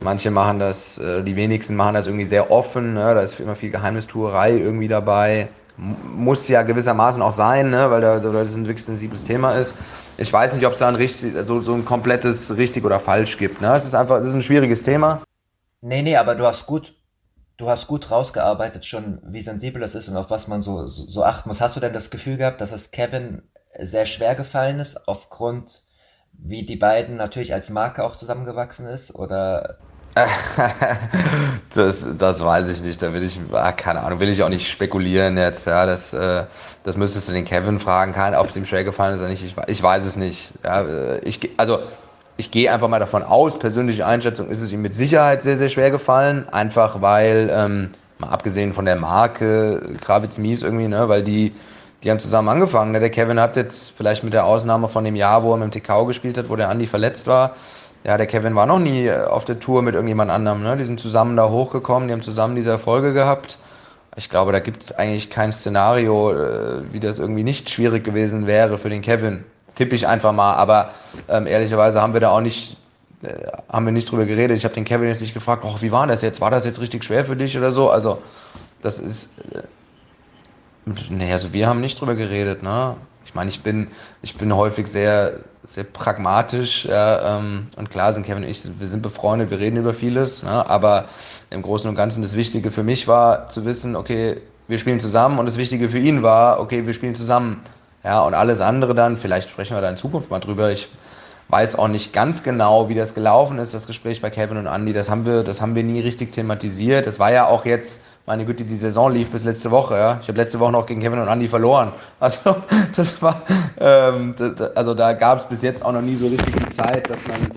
manche 0.00 0.30
machen 0.30 0.58
das, 0.58 0.98
äh, 0.98 1.22
die 1.22 1.36
wenigsten 1.36 1.76
machen 1.76 1.94
das 1.94 2.06
irgendwie 2.06 2.26
sehr 2.26 2.50
offen, 2.50 2.94
ne? 2.94 3.14
da 3.14 3.20
ist 3.20 3.40
immer 3.40 3.56
viel 3.56 3.70
Geheimnistuerei 3.70 4.52
irgendwie 4.52 4.88
dabei. 4.88 5.48
Muss 5.76 6.48
ja 6.48 6.62
gewissermaßen 6.62 7.20
auch 7.22 7.34
sein, 7.34 7.70
ne? 7.70 7.90
weil, 7.90 8.00
da, 8.00 8.22
weil 8.32 8.44
das 8.44 8.54
ein 8.54 8.66
wirklich 8.66 8.84
sensibles 8.84 9.24
Thema 9.24 9.52
ist. 9.52 9.74
Ich 10.16 10.32
weiß 10.32 10.54
nicht, 10.54 10.64
ob 10.66 10.74
es 10.74 10.78
da 10.78 10.88
ein 10.88 10.94
richtig, 10.94 11.34
so, 11.44 11.60
so 11.60 11.74
ein 11.74 11.84
komplettes 11.84 12.56
richtig 12.56 12.84
oder 12.84 13.00
falsch 13.00 13.36
gibt. 13.36 13.60
Ne? 13.60 13.74
Es 13.74 13.84
ist 13.84 13.94
einfach, 13.94 14.20
es 14.20 14.28
ist 14.28 14.34
ein 14.34 14.42
schwieriges 14.42 14.82
Thema. 14.82 15.22
Nee, 15.80 16.02
nee, 16.02 16.16
aber 16.16 16.34
du 16.34 16.46
hast 16.46 16.66
gut, 16.66 16.94
du 17.56 17.68
hast 17.68 17.88
gut 17.88 18.10
rausgearbeitet 18.10 18.84
schon, 18.84 19.20
wie 19.24 19.42
sensibel 19.42 19.80
das 19.80 19.94
ist 19.94 20.08
und 20.08 20.16
auf 20.16 20.30
was 20.30 20.46
man 20.46 20.62
so, 20.62 20.86
so, 20.86 21.06
so 21.06 21.24
achten 21.24 21.48
muss. 21.48 21.60
Hast 21.60 21.76
du 21.76 21.80
denn 21.80 21.92
das 21.92 22.10
Gefühl 22.10 22.36
gehabt, 22.36 22.60
dass 22.60 22.72
es 22.72 22.90
Kevin 22.90 23.42
sehr 23.78 24.06
schwer 24.06 24.34
gefallen 24.34 24.78
ist 24.78 25.08
aufgrund 25.08 25.82
wie 26.32 26.64
die 26.64 26.76
beiden 26.76 27.16
natürlich 27.16 27.54
als 27.54 27.70
Marke 27.70 28.04
auch 28.04 28.16
zusammengewachsen 28.16 28.86
ist? 28.86 29.14
Oder 29.14 29.78
das, 31.74 32.16
das 32.16 32.44
weiß 32.44 32.68
ich 32.68 32.82
nicht. 32.82 33.02
Da 33.02 33.12
will 33.12 33.22
ich, 33.22 33.40
ah, 33.52 33.72
keine 33.72 34.02
Ahnung, 34.02 34.20
will 34.20 34.28
ich 34.28 34.42
auch 34.42 34.48
nicht 34.48 34.70
spekulieren 34.70 35.36
jetzt. 35.36 35.66
Ja, 35.66 35.86
das, 35.86 36.14
äh, 36.14 36.44
das 36.84 36.96
müsstest 36.96 37.28
du 37.28 37.32
den 37.32 37.44
Kevin 37.44 37.80
fragen, 37.80 38.12
kann, 38.12 38.34
ob 38.34 38.50
es 38.50 38.56
ihm 38.56 38.66
schwer 38.66 38.84
gefallen 38.84 39.14
ist 39.14 39.20
oder 39.20 39.30
nicht. 39.30 39.44
Ich, 39.44 39.56
ich 39.66 39.82
weiß 39.82 40.06
es 40.06 40.16
nicht. 40.16 40.52
Ja, 40.62 40.82
äh, 40.82 41.18
ich, 41.20 41.50
also 41.56 41.80
ich 42.36 42.50
gehe 42.50 42.72
einfach 42.72 42.88
mal 42.88 43.00
davon 43.00 43.22
aus, 43.22 43.58
persönliche 43.58 44.06
Einschätzung 44.06 44.48
ist 44.48 44.60
es 44.60 44.72
ihm 44.72 44.82
mit 44.82 44.94
Sicherheit 44.94 45.42
sehr, 45.42 45.56
sehr 45.56 45.68
schwer 45.68 45.90
gefallen. 45.90 46.48
Einfach 46.48 47.00
weil, 47.00 47.50
ähm, 47.52 47.90
mal 48.18 48.28
abgesehen 48.28 48.72
von 48.72 48.84
der 48.84 48.96
Marke 48.96 49.96
Kravitz 50.00 50.38
Mies 50.38 50.62
irgendwie, 50.62 50.88
ne, 50.88 51.08
weil 51.08 51.22
die 51.22 51.54
die 52.04 52.10
haben 52.10 52.20
zusammen 52.20 52.50
angefangen. 52.50 52.92
Ne? 52.92 53.00
Der 53.00 53.10
Kevin 53.10 53.40
hat 53.40 53.56
jetzt 53.56 53.90
vielleicht 53.96 54.22
mit 54.24 54.34
der 54.34 54.44
Ausnahme 54.44 54.88
von 54.88 55.04
dem 55.04 55.16
Jahr, 55.16 55.42
wo 55.42 55.52
er 55.52 55.56
mit 55.56 55.74
dem 55.74 55.82
TK 55.82 56.06
gespielt 56.06 56.36
hat, 56.36 56.50
wo 56.50 56.56
der 56.56 56.68
Andi 56.68 56.86
verletzt 56.86 57.26
war, 57.26 57.56
ja, 58.04 58.16
der 58.16 58.26
Kevin 58.26 58.54
war 58.54 58.66
noch 58.66 58.78
nie 58.78 59.06
äh, 59.06 59.24
auf 59.24 59.44
der 59.44 59.58
Tour 59.58 59.82
mit 59.82 59.94
irgendjemand 59.94 60.30
anderem. 60.30 60.62
Ne? 60.62 60.76
Die 60.76 60.84
sind 60.84 61.00
zusammen 61.00 61.36
da 61.36 61.48
hochgekommen, 61.48 62.08
die 62.08 62.14
haben 62.14 62.22
zusammen 62.22 62.56
diese 62.56 62.70
Erfolge 62.70 63.12
gehabt. 63.12 63.58
Ich 64.16 64.30
glaube, 64.30 64.52
da 64.52 64.60
gibt 64.60 64.82
es 64.82 64.92
eigentlich 64.92 65.30
kein 65.30 65.52
Szenario, 65.52 66.32
äh, 66.32 66.92
wie 66.92 67.00
das 67.00 67.18
irgendwie 67.18 67.44
nicht 67.44 67.70
schwierig 67.70 68.04
gewesen 68.04 68.46
wäre 68.46 68.78
für 68.78 68.90
den 68.90 69.02
Kevin. 69.02 69.44
Tippe 69.74 69.96
ich 69.96 70.06
einfach 70.06 70.32
mal, 70.32 70.54
aber 70.54 70.90
ähm, 71.28 71.46
ehrlicherweise 71.46 72.00
haben 72.00 72.12
wir 72.12 72.20
da 72.20 72.30
auch 72.30 72.40
nicht, 72.40 72.76
äh, 73.22 73.28
haben 73.68 73.86
wir 73.86 73.92
nicht 73.92 74.10
drüber 74.10 74.24
geredet. 74.24 74.56
Ich 74.56 74.64
habe 74.64 74.74
den 74.74 74.84
Kevin 74.84 75.08
jetzt 75.08 75.20
nicht 75.20 75.34
gefragt, 75.34 75.64
oh, 75.66 75.76
wie 75.80 75.90
war 75.90 76.06
das 76.06 76.22
jetzt? 76.22 76.40
War 76.40 76.50
das 76.50 76.64
jetzt 76.64 76.80
richtig 76.80 77.02
schwer 77.04 77.24
für 77.24 77.36
dich 77.36 77.58
oder 77.58 77.72
so? 77.72 77.90
Also, 77.90 78.22
das 78.82 78.98
ist, 78.98 79.30
Nee, 81.08 81.32
also 81.32 81.52
wir 81.52 81.66
haben 81.66 81.80
nicht 81.80 82.00
drüber 82.00 82.14
geredet, 82.14 82.62
ne? 82.62 82.96
Ich 83.24 83.34
meine, 83.34 83.50
ich 83.50 83.62
bin, 83.62 83.88
ich 84.22 84.36
bin 84.36 84.54
häufig 84.54 84.86
sehr, 84.86 85.40
sehr 85.64 85.84
pragmatisch, 85.84 86.84
ja, 86.84 87.38
ähm, 87.38 87.68
und 87.76 87.90
klar 87.90 88.12
sind 88.12 88.26
Kevin 88.26 88.44
und 88.44 88.50
ich, 88.50 88.62
wir 88.78 88.86
sind 88.86 89.02
befreundet, 89.02 89.50
wir 89.50 89.58
reden 89.58 89.76
über 89.76 89.94
vieles, 89.94 90.42
ne? 90.42 90.68
aber 90.68 91.06
im 91.50 91.62
Großen 91.62 91.88
und 91.88 91.96
Ganzen 91.96 92.22
das 92.22 92.36
Wichtige 92.36 92.70
für 92.70 92.82
mich 92.82 93.08
war 93.08 93.48
zu 93.48 93.64
wissen, 93.64 93.96
okay, 93.96 94.40
wir 94.68 94.78
spielen 94.78 95.00
zusammen 95.00 95.38
und 95.38 95.46
das 95.46 95.56
Wichtige 95.56 95.88
für 95.88 95.98
ihn 95.98 96.22
war, 96.22 96.60
okay, 96.60 96.86
wir 96.86 96.94
spielen 96.94 97.14
zusammen. 97.14 97.62
Ja, 98.02 98.22
und 98.22 98.34
alles 98.34 98.60
andere 98.60 98.94
dann, 98.94 99.16
vielleicht 99.16 99.48
sprechen 99.48 99.74
wir 99.74 99.80
da 99.80 99.88
in 99.88 99.96
Zukunft 99.96 100.30
mal 100.30 100.38
drüber. 100.38 100.70
Ich 100.70 100.90
weiß 101.54 101.76
auch 101.76 101.86
nicht 101.86 102.12
ganz 102.12 102.42
genau, 102.42 102.88
wie 102.88 102.96
das 102.96 103.14
gelaufen 103.14 103.60
ist, 103.60 103.74
das 103.74 103.86
Gespräch 103.86 104.20
bei 104.20 104.28
Kevin 104.28 104.56
und 104.56 104.66
Andy. 104.66 104.92
Das 104.92 105.08
haben 105.08 105.24
wir, 105.24 105.44
das 105.44 105.60
haben 105.60 105.76
wir 105.76 105.84
nie 105.84 106.00
richtig 106.00 106.32
thematisiert. 106.32 107.06
Das 107.06 107.20
war 107.20 107.30
ja 107.30 107.46
auch 107.46 107.64
jetzt, 107.64 108.02
meine 108.26 108.44
Güte, 108.44 108.64
die 108.64 108.76
Saison 108.76 109.12
lief 109.12 109.30
bis 109.30 109.44
letzte 109.44 109.70
Woche. 109.70 109.96
Ja. 109.96 110.18
Ich 110.20 110.26
habe 110.26 110.36
letzte 110.36 110.58
Woche 110.58 110.72
noch 110.72 110.84
gegen 110.84 111.00
Kevin 111.00 111.20
und 111.20 111.28
Andy 111.28 111.46
verloren. 111.46 111.92
Also 112.18 112.56
das 112.96 113.22
war, 113.22 113.42
ähm, 113.78 114.34
das, 114.36 114.74
also 114.76 114.94
da 114.94 115.12
gab 115.12 115.38
es 115.38 115.44
bis 115.44 115.62
jetzt 115.62 115.84
auch 115.84 115.92
noch 115.92 116.02
nie 116.02 116.16
so 116.16 116.26
richtig 116.26 116.56
die 116.56 116.76
Zeit, 116.76 117.08
dass 117.08 117.20
man, 117.28 117.50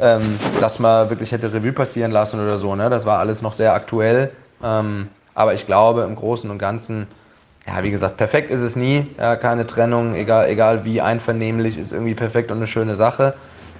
ähm, 0.00 0.38
dass 0.60 0.80
man 0.80 1.08
wirklich 1.08 1.30
hätte 1.30 1.52
Revue 1.52 1.72
passieren 1.72 2.10
lassen 2.10 2.40
oder 2.40 2.58
so. 2.58 2.74
Ne? 2.74 2.90
Das 2.90 3.06
war 3.06 3.20
alles 3.20 3.40
noch 3.40 3.52
sehr 3.52 3.72
aktuell. 3.72 4.32
Ähm, 4.64 5.06
aber 5.36 5.54
ich 5.54 5.64
glaube, 5.64 6.02
im 6.02 6.16
Großen 6.16 6.50
und 6.50 6.58
Ganzen 6.58 7.06
ja, 7.66 7.82
wie 7.82 7.90
gesagt, 7.90 8.16
perfekt 8.16 8.50
ist 8.50 8.60
es 8.60 8.76
nie. 8.76 9.06
Ja, 9.18 9.36
keine 9.36 9.66
Trennung, 9.66 10.14
egal, 10.14 10.48
egal 10.48 10.84
wie 10.84 11.00
einvernehmlich, 11.00 11.78
ist 11.78 11.92
irgendwie 11.92 12.14
perfekt 12.14 12.50
und 12.50 12.58
eine 12.58 12.66
schöne 12.66 12.94
Sache. 12.94 13.34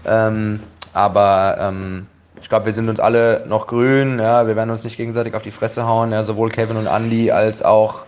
Ähm, 0.06 0.60
aber 0.92 1.56
ähm, 1.60 2.06
ich 2.40 2.48
glaube, 2.48 2.66
wir 2.66 2.72
sind 2.72 2.88
uns 2.88 3.00
alle 3.00 3.44
noch 3.46 3.66
grün. 3.66 4.18
Ja, 4.18 4.46
wir 4.46 4.56
werden 4.56 4.70
uns 4.70 4.84
nicht 4.84 4.96
gegenseitig 4.96 5.34
auf 5.34 5.42
die 5.42 5.50
Fresse 5.50 5.86
hauen. 5.86 6.12
Ja, 6.12 6.22
sowohl 6.22 6.50
Kevin 6.50 6.76
und 6.76 6.86
Andy 6.86 7.30
als 7.30 7.62
auch 7.62 8.06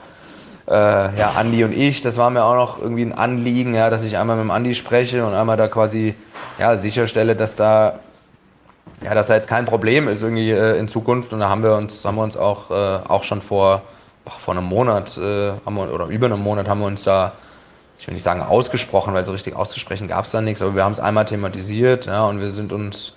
äh, 0.69 0.73
ja, 1.19 1.35
Andy 1.39 1.63
und 1.65 1.73
ich. 1.73 2.03
Das 2.03 2.17
war 2.17 2.31
mir 2.31 2.45
auch 2.45 2.55
noch 2.55 2.81
irgendwie 2.81 3.03
ein 3.03 3.13
Anliegen, 3.13 3.75
ja, 3.75 3.91
dass 3.91 4.03
ich 4.03 4.17
einmal 4.17 4.37
mit 4.37 4.45
dem 4.45 4.51
Andy 4.51 4.75
spreche 4.75 5.25
und 5.27 5.35
einmal 5.35 5.57
da 5.57 5.69
quasi 5.69 6.15
ja, 6.59 6.77
sicherstelle, 6.77 7.37
dass 7.37 7.57
da 7.57 8.01
ja, 9.03 9.15
dass 9.15 9.27
da 9.27 9.35
jetzt 9.35 9.49
kein 9.49 9.67
Problem 9.67 10.09
ist 10.09 10.23
irgendwie 10.23 10.51
äh, 10.51 10.79
in 10.79 10.89
Zukunft. 10.89 11.33
Und 11.33 11.41
da 11.41 11.49
haben 11.49 11.63
wir 11.63 11.75
uns, 11.75 12.05
haben 12.05 12.17
wir 12.17 12.23
uns 12.23 12.37
auch, 12.37 12.71
äh, 12.71 12.99
auch 13.09 13.25
schon 13.25 13.43
vor 13.43 13.83
vor 14.27 14.57
einem 14.57 14.65
Monat 14.65 15.17
äh, 15.19 15.53
haben 15.65 15.75
wir, 15.75 15.93
oder 15.93 16.07
über 16.07 16.27
einem 16.27 16.41
Monat 16.41 16.69
haben 16.69 16.81
wir 16.81 16.87
uns 16.87 17.05
da, 17.05 17.33
ich 17.99 18.07
will 18.07 18.15
nicht 18.15 18.23
sagen 18.23 18.43
ausgesprochen, 18.43 19.15
weil 19.15 19.25
so 19.25 19.33
richtig 19.33 19.57
auszusprechen 19.57 20.09
gab 20.09 20.25
es 20.25 20.33
da 20.33 20.41
nichts, 20.41 20.63
aber 20.63 20.75
wir 20.75 20.85
haben 20.85 20.93
es 20.93 21.01
einmal 21.01 21.25
thematisiert 21.25 22.07
ja, 22.07 22.27
und 22.27 22.41
wir 22.41 22.51
sind 22.51 22.73
uns, 22.73 23.15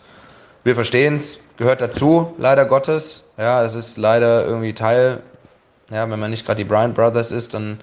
wir 0.63 0.75
verstehen 0.75 1.15
es, 1.15 1.39
gehört 1.57 1.81
dazu, 1.81 2.33
leider 2.37 2.65
Gottes. 2.65 3.25
Ja, 3.37 3.63
es 3.63 3.75
ist 3.75 3.97
leider 3.97 4.45
irgendwie 4.45 4.73
Teil, 4.73 5.21
ja, 5.91 6.09
wenn 6.09 6.19
man 6.19 6.31
nicht 6.31 6.45
gerade 6.45 6.63
die 6.63 6.69
Bryant 6.69 6.95
Brothers 6.95 7.31
ist, 7.31 7.53
dann 7.53 7.79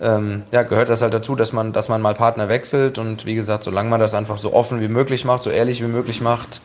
ähm, 0.00 0.44
ja, 0.52 0.62
gehört 0.62 0.88
das 0.88 1.02
halt 1.02 1.12
dazu, 1.12 1.36
dass 1.36 1.52
man, 1.52 1.72
dass 1.72 1.88
man 1.88 2.00
mal 2.00 2.14
Partner 2.14 2.48
wechselt 2.48 2.98
und 2.98 3.26
wie 3.26 3.34
gesagt, 3.34 3.64
solange 3.64 3.90
man 3.90 4.00
das 4.00 4.14
einfach 4.14 4.38
so 4.38 4.52
offen 4.52 4.80
wie 4.80 4.88
möglich 4.88 5.24
macht, 5.24 5.42
so 5.42 5.50
ehrlich 5.50 5.82
wie 5.82 5.88
möglich 5.88 6.20
macht, 6.20 6.62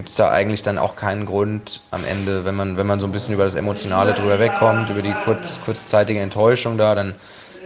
gibt 0.00 0.08
es 0.08 0.14
da 0.14 0.30
eigentlich 0.30 0.62
dann 0.62 0.78
auch 0.78 0.96
keinen 0.96 1.26
Grund 1.26 1.82
am 1.90 2.06
Ende, 2.06 2.46
wenn 2.46 2.54
man, 2.54 2.78
wenn 2.78 2.86
man 2.86 3.00
so 3.00 3.06
ein 3.06 3.12
bisschen 3.12 3.34
über 3.34 3.44
das 3.44 3.54
Emotionale 3.54 4.14
drüber 4.14 4.38
wegkommt, 4.38 4.88
über 4.88 5.02
die 5.02 5.12
kurz, 5.26 5.60
kurzzeitige 5.62 6.20
Enttäuschung 6.20 6.78
da, 6.78 6.94
dann 6.94 7.14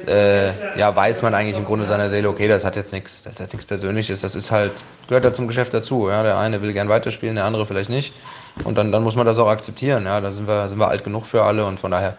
äh, 0.09 0.49
ja, 0.76 0.97
weiß 0.97 1.23
man 1.23 1.33
eigentlich 1.33 1.57
im 1.57 1.64
Grunde 1.64 1.85
seiner 1.85 2.11
Seele, 2.11 2.29
okay, 2.29 2.49
das 2.49 2.64
hat 2.64 2.75
jetzt 2.75 2.93
nichts, 2.93 3.23
das 3.23 3.38
hat 3.38 3.53
nichts 3.53 3.64
Persönliches, 3.67 4.23
das 4.23 4.35
ist 4.35 4.50
halt, 4.50 4.73
gehört 5.07 5.25
da 5.25 5.33
zum 5.33 5.47
Geschäft 5.47 5.75
dazu. 5.75 6.09
Ja? 6.09 6.25
Der 6.25 6.37
eine 6.37 6.61
will 6.61 6.73
gern 6.73 6.88
weiterspielen, 6.88 7.37
der 7.37 7.45
andere 7.45 7.67
vielleicht 7.67 7.88
nicht. 7.88 8.12
Und 8.64 8.79
dann, 8.79 8.91
dann 8.91 9.05
muss 9.05 9.14
man 9.14 9.26
das 9.26 9.38
auch 9.38 9.49
akzeptieren. 9.49 10.05
Ja? 10.05 10.21
Da 10.21 10.33
sind 10.33 10.49
wir, 10.49 10.67
sind 10.67 10.81
wir 10.81 10.88
alt 10.88 11.05
genug 11.05 11.26
für 11.26 11.45
alle 11.45 11.64
und 11.64 11.79
von 11.79 11.93
daher 11.93 12.17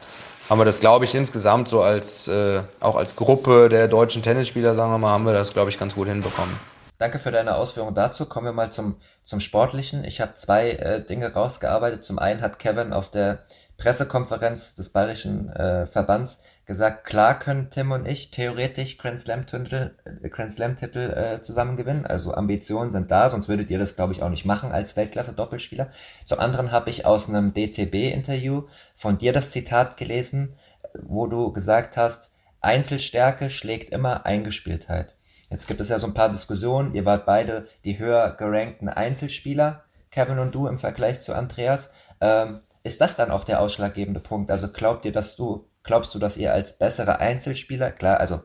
haben 0.49 0.61
wir 0.61 0.65
das, 0.65 0.79
glaube 0.79 1.03
ich, 1.03 1.13
insgesamt 1.13 1.67
so 1.67 1.81
als 1.81 2.29
äh, 2.29 2.61
auch 2.79 2.95
als 2.95 3.17
Gruppe 3.17 3.67
der 3.67 3.89
deutschen 3.89 4.21
Tennisspieler, 4.21 4.75
sagen 4.75 4.93
wir 4.93 4.97
mal, 4.97 5.11
haben 5.11 5.25
wir 5.25 5.33
das, 5.33 5.51
glaube 5.51 5.71
ich, 5.71 5.77
ganz 5.77 5.93
gut 5.93 6.07
hinbekommen. 6.07 6.57
Danke 6.97 7.19
für 7.19 7.31
deine 7.31 7.55
Ausführungen 7.55 7.95
dazu. 7.95 8.25
Kommen 8.25 8.45
wir 8.45 8.53
mal 8.53 8.71
zum, 8.71 8.97
zum 9.23 9.39
Sportlichen. 9.39 10.05
Ich 10.05 10.21
habe 10.21 10.35
zwei 10.35 10.71
äh, 10.71 11.01
Dinge 11.03 11.33
rausgearbeitet. 11.33 12.03
Zum 12.03 12.19
einen 12.19 12.41
hat 12.41 12.59
Kevin 12.59 12.93
auf 12.93 13.11
der 13.11 13.39
Pressekonferenz 13.77 14.75
des 14.75 14.91
Bayerischen 14.91 15.49
äh, 15.49 15.85
Verbands 15.85 16.43
gesagt, 16.65 17.05
klar 17.05 17.37
können 17.37 17.69
Tim 17.69 17.91
und 17.91 18.07
ich 18.07 18.31
theoretisch 18.31 18.97
Grand 18.97 19.19
Slam-Titel 19.19 19.91
äh, 20.05 20.49
Slam 20.49 20.75
-Titel, 20.75 21.13
äh, 21.13 21.41
zusammen 21.41 21.77
gewinnen. 21.77 22.05
Also 22.05 22.33
Ambitionen 22.33 22.91
sind 22.91 23.11
da, 23.11 23.29
sonst 23.29 23.49
würdet 23.49 23.69
ihr 23.69 23.77
das, 23.77 23.95
glaube 23.95 24.13
ich, 24.13 24.23
auch 24.23 24.29
nicht 24.29 24.45
machen 24.45 24.71
als 24.71 24.95
Weltklasse-Doppelspieler. 24.95 25.89
Zum 26.25 26.39
anderen 26.39 26.71
habe 26.71 26.89
ich 26.89 27.05
aus 27.05 27.29
einem 27.29 27.53
DTB-Interview 27.53 28.63
von 28.95 29.17
dir 29.17 29.33
das 29.33 29.51
Zitat 29.51 29.97
gelesen, 29.97 30.55
wo 31.03 31.27
du 31.27 31.51
gesagt 31.51 31.97
hast, 31.97 32.31
Einzelstärke 32.61 33.49
schlägt 33.49 33.93
immer 33.93 34.25
Eingespieltheit. 34.25 35.15
Jetzt 35.49 35.67
gibt 35.67 35.81
es 35.81 35.89
ja 35.89 35.99
so 35.99 36.07
ein 36.07 36.13
paar 36.13 36.29
Diskussionen. 36.29 36.93
Ihr 36.93 37.05
wart 37.05 37.25
beide 37.25 37.67
die 37.83 37.99
höher 37.99 38.31
gerankten 38.31 38.89
Einzelspieler, 38.89 39.83
Kevin 40.11 40.39
und 40.39 40.53
du 40.53 40.67
im 40.67 40.77
Vergleich 40.77 41.19
zu 41.21 41.33
Andreas. 41.33 41.91
Ähm, 42.21 42.59
ist 42.83 43.01
das 43.01 43.15
dann 43.15 43.31
auch 43.31 43.43
der 43.43 43.61
ausschlaggebende 43.61 44.19
Punkt? 44.19 44.51
Also 44.51 44.67
glaubt 44.67 45.05
ihr, 45.05 45.11
dass 45.11 45.35
du, 45.35 45.67
glaubst 45.83 46.13
du, 46.13 46.19
dass 46.19 46.37
ihr 46.37 46.53
als 46.53 46.77
bessere 46.77 47.19
Einzelspieler, 47.19 47.91
klar, 47.91 48.19
also 48.19 48.41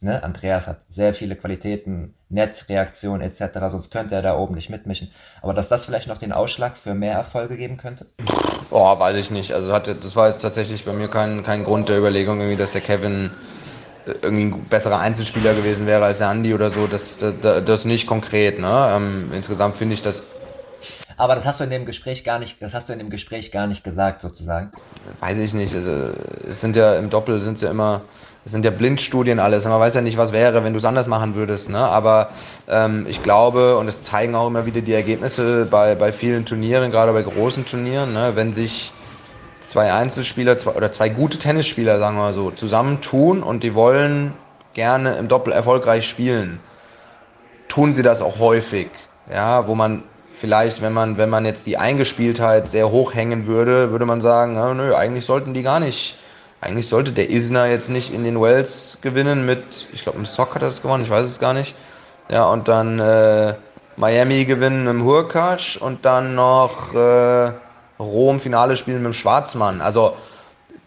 ne, 0.00 0.22
Andreas 0.22 0.66
hat 0.66 0.78
sehr 0.88 1.14
viele 1.14 1.36
Qualitäten, 1.36 2.14
Netzreaktion 2.28 3.20
etc., 3.20 3.58
sonst 3.68 3.90
könnte 3.90 4.14
er 4.14 4.22
da 4.22 4.36
oben 4.36 4.54
nicht 4.54 4.70
mitmischen. 4.70 5.10
Aber 5.42 5.54
dass 5.54 5.68
das 5.68 5.84
vielleicht 5.84 6.08
noch 6.08 6.18
den 6.18 6.32
Ausschlag 6.32 6.76
für 6.76 6.94
mehr 6.94 7.14
Erfolge 7.14 7.56
geben 7.56 7.76
könnte? 7.76 8.06
Oh, 8.70 8.98
weiß 8.98 9.16
ich 9.16 9.30
nicht. 9.30 9.52
Also 9.52 9.72
hatte, 9.72 9.94
das 9.94 10.16
war 10.16 10.28
jetzt 10.28 10.42
tatsächlich 10.42 10.84
bei 10.84 10.92
mir 10.92 11.08
kein, 11.08 11.42
kein 11.42 11.64
Grund 11.64 11.88
der 11.88 11.98
Überlegung, 11.98 12.40
irgendwie, 12.40 12.56
dass 12.56 12.72
der 12.72 12.80
Kevin 12.80 13.30
irgendwie 14.06 14.44
ein 14.44 14.66
besserer 14.68 14.98
Einzelspieler 14.98 15.54
gewesen 15.54 15.86
wäre 15.86 16.04
als 16.04 16.18
der 16.18 16.28
Andi 16.28 16.54
oder 16.54 16.70
so, 16.70 16.86
das, 16.86 17.18
das, 17.18 17.64
das 17.64 17.84
nicht 17.84 18.06
konkret. 18.06 18.58
Ne? 18.58 18.92
Ähm, 18.94 19.30
insgesamt 19.32 19.76
finde 19.76 19.94
ich 19.94 20.02
das. 20.02 20.22
Aber 21.16 21.34
das 21.34 21.46
hast 21.46 21.60
du 21.60 21.64
in 21.64 21.70
dem 21.70 21.84
Gespräch 21.84 22.24
gar 22.24 22.38
nicht, 22.38 22.60
das 22.60 22.74
hast 22.74 22.88
du 22.88 22.92
in 22.92 22.98
dem 22.98 23.08
Gespräch 23.08 23.52
gar 23.52 23.66
nicht 23.66 23.84
gesagt, 23.84 24.20
sozusagen. 24.20 24.72
Weiß 25.20 25.38
ich 25.38 25.54
nicht. 25.54 25.74
Also, 25.74 26.10
es 26.48 26.60
sind 26.60 26.76
ja 26.76 26.96
im 26.96 27.08
Doppel 27.08 27.40
sind 27.40 27.60
ja 27.60 27.70
immer, 27.70 28.02
es 28.44 28.52
sind 28.52 28.64
ja 28.64 28.70
Blindstudien 28.70 29.38
alles. 29.38 29.64
Man 29.64 29.78
weiß 29.78 29.94
ja 29.94 30.00
nicht, 30.00 30.18
was 30.18 30.32
wäre, 30.32 30.64
wenn 30.64 30.72
du 30.72 30.78
es 30.78 30.84
anders 30.84 31.06
machen 31.06 31.34
würdest. 31.34 31.70
Ne? 31.70 31.78
Aber 31.78 32.30
ähm, 32.68 33.06
ich 33.08 33.22
glaube, 33.22 33.78
und 33.78 33.88
es 33.88 34.02
zeigen 34.02 34.34
auch 34.34 34.48
immer 34.48 34.66
wieder 34.66 34.80
die 34.80 34.92
Ergebnisse 34.92 35.66
bei, 35.66 35.94
bei 35.94 36.12
vielen 36.12 36.44
Turnieren, 36.44 36.90
gerade 36.90 37.12
bei 37.12 37.22
großen 37.22 37.64
Turnieren, 37.64 38.12
ne? 38.12 38.32
wenn 38.34 38.52
sich 38.52 38.92
zwei 39.66 39.92
Einzelspieler 39.92 40.58
zwei, 40.58 40.72
oder 40.72 40.92
zwei 40.92 41.08
gute 41.08 41.38
Tennisspieler, 41.38 41.98
sagen 41.98 42.16
wir 42.16 42.22
mal 42.22 42.32
so, 42.32 42.50
zusammentun 42.50 43.42
und 43.42 43.62
die 43.62 43.74
wollen 43.74 44.34
gerne 44.74 45.16
im 45.16 45.28
Doppel 45.28 45.52
erfolgreich 45.52 46.08
spielen, 46.08 46.60
tun 47.68 47.92
sie 47.92 48.02
das 48.02 48.22
auch 48.22 48.38
häufig. 48.38 48.88
Ja, 49.32 49.66
wo 49.66 49.74
man 49.74 50.02
vielleicht, 50.32 50.82
wenn 50.82 50.92
man, 50.92 51.16
wenn 51.16 51.30
man 51.30 51.44
jetzt 51.44 51.66
die 51.66 51.78
Eingespieltheit 51.78 52.68
sehr 52.68 52.90
hoch 52.90 53.14
hängen 53.14 53.46
würde, 53.46 53.90
würde 53.90 54.04
man 54.04 54.20
sagen, 54.20 54.54
na, 54.54 54.74
nö, 54.74 54.94
eigentlich 54.94 55.24
sollten 55.24 55.54
die 55.54 55.62
gar 55.62 55.80
nicht. 55.80 56.18
Eigentlich 56.60 56.88
sollte 56.88 57.12
der 57.12 57.30
Isner 57.30 57.66
jetzt 57.66 57.90
nicht 57.90 58.12
in 58.12 58.24
den 58.24 58.40
Wells 58.40 58.98
gewinnen 59.02 59.44
mit, 59.46 59.86
ich 59.92 60.02
glaube, 60.02 60.18
im 60.18 60.26
Sock 60.26 60.54
hat 60.54 60.62
er 60.62 60.68
das 60.68 60.82
gewonnen, 60.82 61.04
ich 61.04 61.10
weiß 61.10 61.26
es 61.26 61.38
gar 61.38 61.54
nicht. 61.54 61.74
Ja, 62.30 62.46
und 62.46 62.68
dann 62.68 62.98
äh, 62.98 63.54
Miami 63.96 64.44
gewinnen 64.44 64.86
dem 64.86 65.04
Hurkacz 65.04 65.76
und 65.76 66.04
dann 66.04 66.34
noch 66.34 66.94
äh, 66.94 67.52
Rom 67.98 68.40
Finale 68.40 68.76
spielen 68.76 69.02
mit 69.02 69.06
dem 69.06 69.12
Schwarzmann. 69.12 69.80
Also 69.80 70.14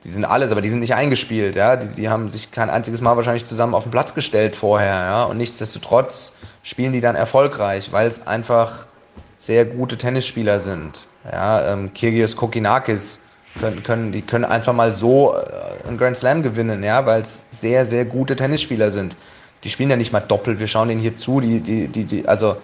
die 0.04 0.12
sind 0.12 0.26
alles, 0.26 0.52
aber 0.52 0.62
die 0.62 0.70
sind 0.70 0.80
nicht 0.80 0.96
eingespielt, 0.96 1.56
ja. 1.56 1.76
Die, 1.76 1.88
die 1.96 2.10
haben 2.10 2.30
sich 2.30 2.52
kein 2.52 2.70
einziges 2.70 3.02
Mal 3.02 3.18
wahrscheinlich 3.18 3.46
zusammen 3.46 3.74
auf 3.74 3.84
den 3.84 3.92
Platz 3.92 4.14
gestellt 4.14 4.56
vorher, 4.56 4.94
ja. 4.94 5.24
Und 5.24 5.38
nichtsdestotrotz 5.38 6.34
spielen 6.64 6.94
die 6.94 7.02
dann 7.02 7.16
erfolgreich, 7.16 7.92
weil 7.92 8.08
es 8.08 8.26
einfach 8.28 8.86
sehr 9.38 9.66
gute 9.66 9.98
Tennisspieler 9.98 10.60
sind. 10.60 11.08
Ja, 11.32 11.74
ähm, 11.74 11.94
Kyrgios 11.94 12.36
Kokinakis 12.36 13.22
können, 13.60 13.84
können, 13.84 14.12
die 14.12 14.22
können 14.22 14.46
einfach 14.46 14.74
mal 14.74 14.94
so 14.94 15.36
äh, 15.36 15.88
einen 15.88 15.98
Grand 15.98 16.18
Slam 16.18 16.44
gewinnen, 16.44 16.84
ja, 16.84 17.06
weil 17.06 17.22
es 17.22 17.42
sehr, 17.52 17.86
sehr 17.86 18.06
gute 18.06 18.36
Tennisspieler 18.36 18.92
sind. 18.92 19.18
Die 19.64 19.70
spielen 19.70 19.90
ja 19.90 19.96
nicht 19.96 20.14
mal 20.14 20.20
doppelt, 20.22 20.60
wir 20.60 20.68
schauen 20.68 20.88
denen 20.88 21.02
hier 21.02 21.18
zu, 21.18 21.42
die, 21.42 21.60
die, 21.60 21.88
die, 21.88 22.06
die, 22.06 22.28
also 22.28 22.58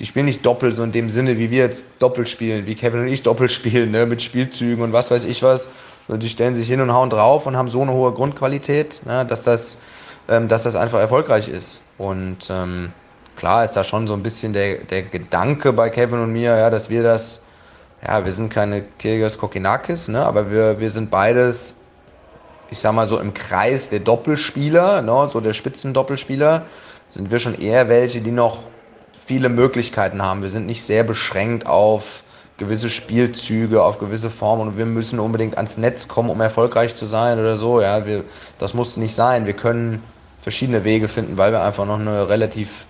die 0.00 0.06
spielen 0.06 0.24
nicht 0.24 0.44
doppelt, 0.46 0.74
so 0.74 0.82
in 0.82 0.92
dem 0.92 1.10
Sinne, 1.10 1.38
wie 1.38 1.50
wir 1.50 1.58
jetzt 1.58 1.84
doppelt 1.98 2.26
spielen, 2.26 2.66
wie 2.66 2.74
Kevin 2.74 3.00
und 3.00 3.08
ich 3.08 3.22
doppelt 3.22 3.52
spielen, 3.52 3.90
ne, 3.90 4.06
mit 4.06 4.22
Spielzügen 4.22 4.82
und 4.82 4.94
was 4.94 5.10
weiß 5.10 5.24
ich 5.24 5.42
was. 5.42 5.68
Die 6.08 6.30
stellen 6.30 6.56
sich 6.56 6.66
hin 6.66 6.80
und 6.80 6.90
hauen 6.92 7.10
drauf 7.10 7.46
und 7.46 7.56
haben 7.56 7.68
so 7.68 7.82
eine 7.82 7.92
hohe 7.92 8.12
Grundqualität, 8.12 9.02
ne, 9.04 9.26
dass, 9.26 9.42
das, 9.42 9.78
ähm, 10.28 10.48
dass 10.48 10.62
das 10.62 10.74
einfach 10.74 10.98
erfolgreich 10.98 11.48
ist. 11.48 11.84
Und 11.98 12.48
ähm, 12.50 12.92
klar 13.36 13.62
ist 13.62 13.74
da 13.74 13.84
schon 13.84 14.06
so 14.06 14.14
ein 14.14 14.22
bisschen 14.22 14.54
der, 14.54 14.78
der 14.78 15.02
Gedanke 15.02 15.72
bei 15.74 15.90
Kevin 15.90 16.20
und 16.20 16.32
mir, 16.32 16.56
ja, 16.56 16.70
dass 16.70 16.88
wir 16.88 17.02
das, 17.02 17.42
ja, 18.02 18.24
wir 18.24 18.32
sind 18.32 18.48
keine 18.48 18.82
Kyrgios 18.98 19.36
Kokinakis, 19.36 20.08
ne, 20.08 20.24
aber 20.24 20.50
wir, 20.50 20.80
wir 20.80 20.90
sind 20.90 21.10
beides, 21.10 21.76
ich 22.70 22.78
sag 22.78 22.94
mal 22.94 23.06
so 23.06 23.20
im 23.20 23.34
Kreis 23.34 23.90
der 23.90 24.00
Doppelspieler, 24.00 25.02
ne, 25.02 25.28
so 25.30 25.42
der 25.42 25.52
Spitzendoppelspieler, 25.52 26.64
sind 27.06 27.30
wir 27.30 27.38
schon 27.38 27.54
eher 27.54 27.90
welche, 27.90 28.22
die 28.22 28.30
noch 28.30 28.70
viele 29.30 29.48
Möglichkeiten 29.48 30.22
haben. 30.22 30.42
Wir 30.42 30.50
sind 30.50 30.66
nicht 30.66 30.82
sehr 30.82 31.04
beschränkt 31.04 31.64
auf 31.64 32.24
gewisse 32.58 32.90
Spielzüge, 32.90 33.80
auf 33.80 34.00
gewisse 34.00 34.28
Formen 34.28 34.66
und 34.66 34.76
wir 34.76 34.86
müssen 34.86 35.20
unbedingt 35.20 35.56
ans 35.56 35.78
Netz 35.78 36.08
kommen, 36.08 36.30
um 36.30 36.40
erfolgreich 36.40 36.96
zu 36.96 37.06
sein 37.06 37.38
oder 37.38 37.56
so. 37.56 37.80
Ja, 37.80 38.04
wir, 38.06 38.24
das 38.58 38.74
muss 38.74 38.96
nicht 38.96 39.14
sein. 39.14 39.46
Wir 39.46 39.52
können 39.52 40.02
verschiedene 40.40 40.82
Wege 40.82 41.06
finden, 41.06 41.38
weil 41.38 41.52
wir 41.52 41.62
einfach 41.62 41.86
noch 41.86 42.00
eine 42.00 42.28
relativ 42.28 42.86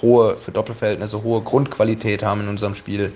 hohe, 0.00 0.36
für 0.36 0.52
Doppelverhältnisse 0.52 1.20
hohe 1.24 1.40
Grundqualität 1.40 2.22
haben 2.22 2.42
in 2.42 2.48
unserem 2.48 2.76
Spiel. 2.76 3.12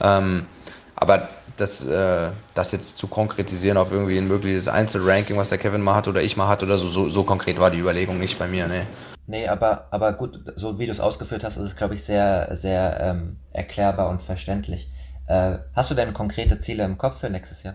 Ähm, 0.00 0.46
aber 0.94 1.28
das, 1.56 1.84
äh, 1.84 2.30
das 2.54 2.72
jetzt 2.72 2.98
zu 2.98 3.06
konkretisieren 3.06 3.76
auf 3.76 3.90
irgendwie 3.90 4.18
ein 4.18 4.28
mögliches 4.28 4.68
Einzelranking, 4.68 5.36
was 5.36 5.50
der 5.50 5.58
Kevin 5.58 5.82
mal 5.82 5.94
hat 5.94 6.08
oder 6.08 6.22
ich 6.22 6.36
mal 6.36 6.48
hat 6.48 6.62
oder 6.62 6.78
so, 6.78 6.88
so, 6.88 7.08
so 7.08 7.24
konkret 7.24 7.58
war 7.58 7.70
die 7.70 7.78
Überlegung 7.78 8.18
nicht 8.18 8.38
bei 8.38 8.48
mir, 8.48 8.66
ne. 8.66 8.86
Nee, 9.26 9.48
aber, 9.48 9.88
aber 9.90 10.12
gut, 10.12 10.38
so 10.56 10.78
wie 10.78 10.86
du 10.86 10.92
es 10.92 11.00
ausgeführt 11.00 11.44
hast, 11.44 11.56
ist 11.56 11.64
es, 11.64 11.76
glaube 11.76 11.94
ich, 11.94 12.04
sehr, 12.04 12.48
sehr 12.54 13.00
ähm, 13.00 13.38
erklärbar 13.52 14.10
und 14.10 14.20
verständlich. 14.20 14.88
Äh, 15.26 15.58
hast 15.74 15.90
du 15.90 15.94
denn 15.94 16.12
konkrete 16.12 16.58
Ziele 16.58 16.84
im 16.84 16.98
Kopf 16.98 17.20
für 17.20 17.30
nächstes 17.30 17.62
Jahr? 17.62 17.74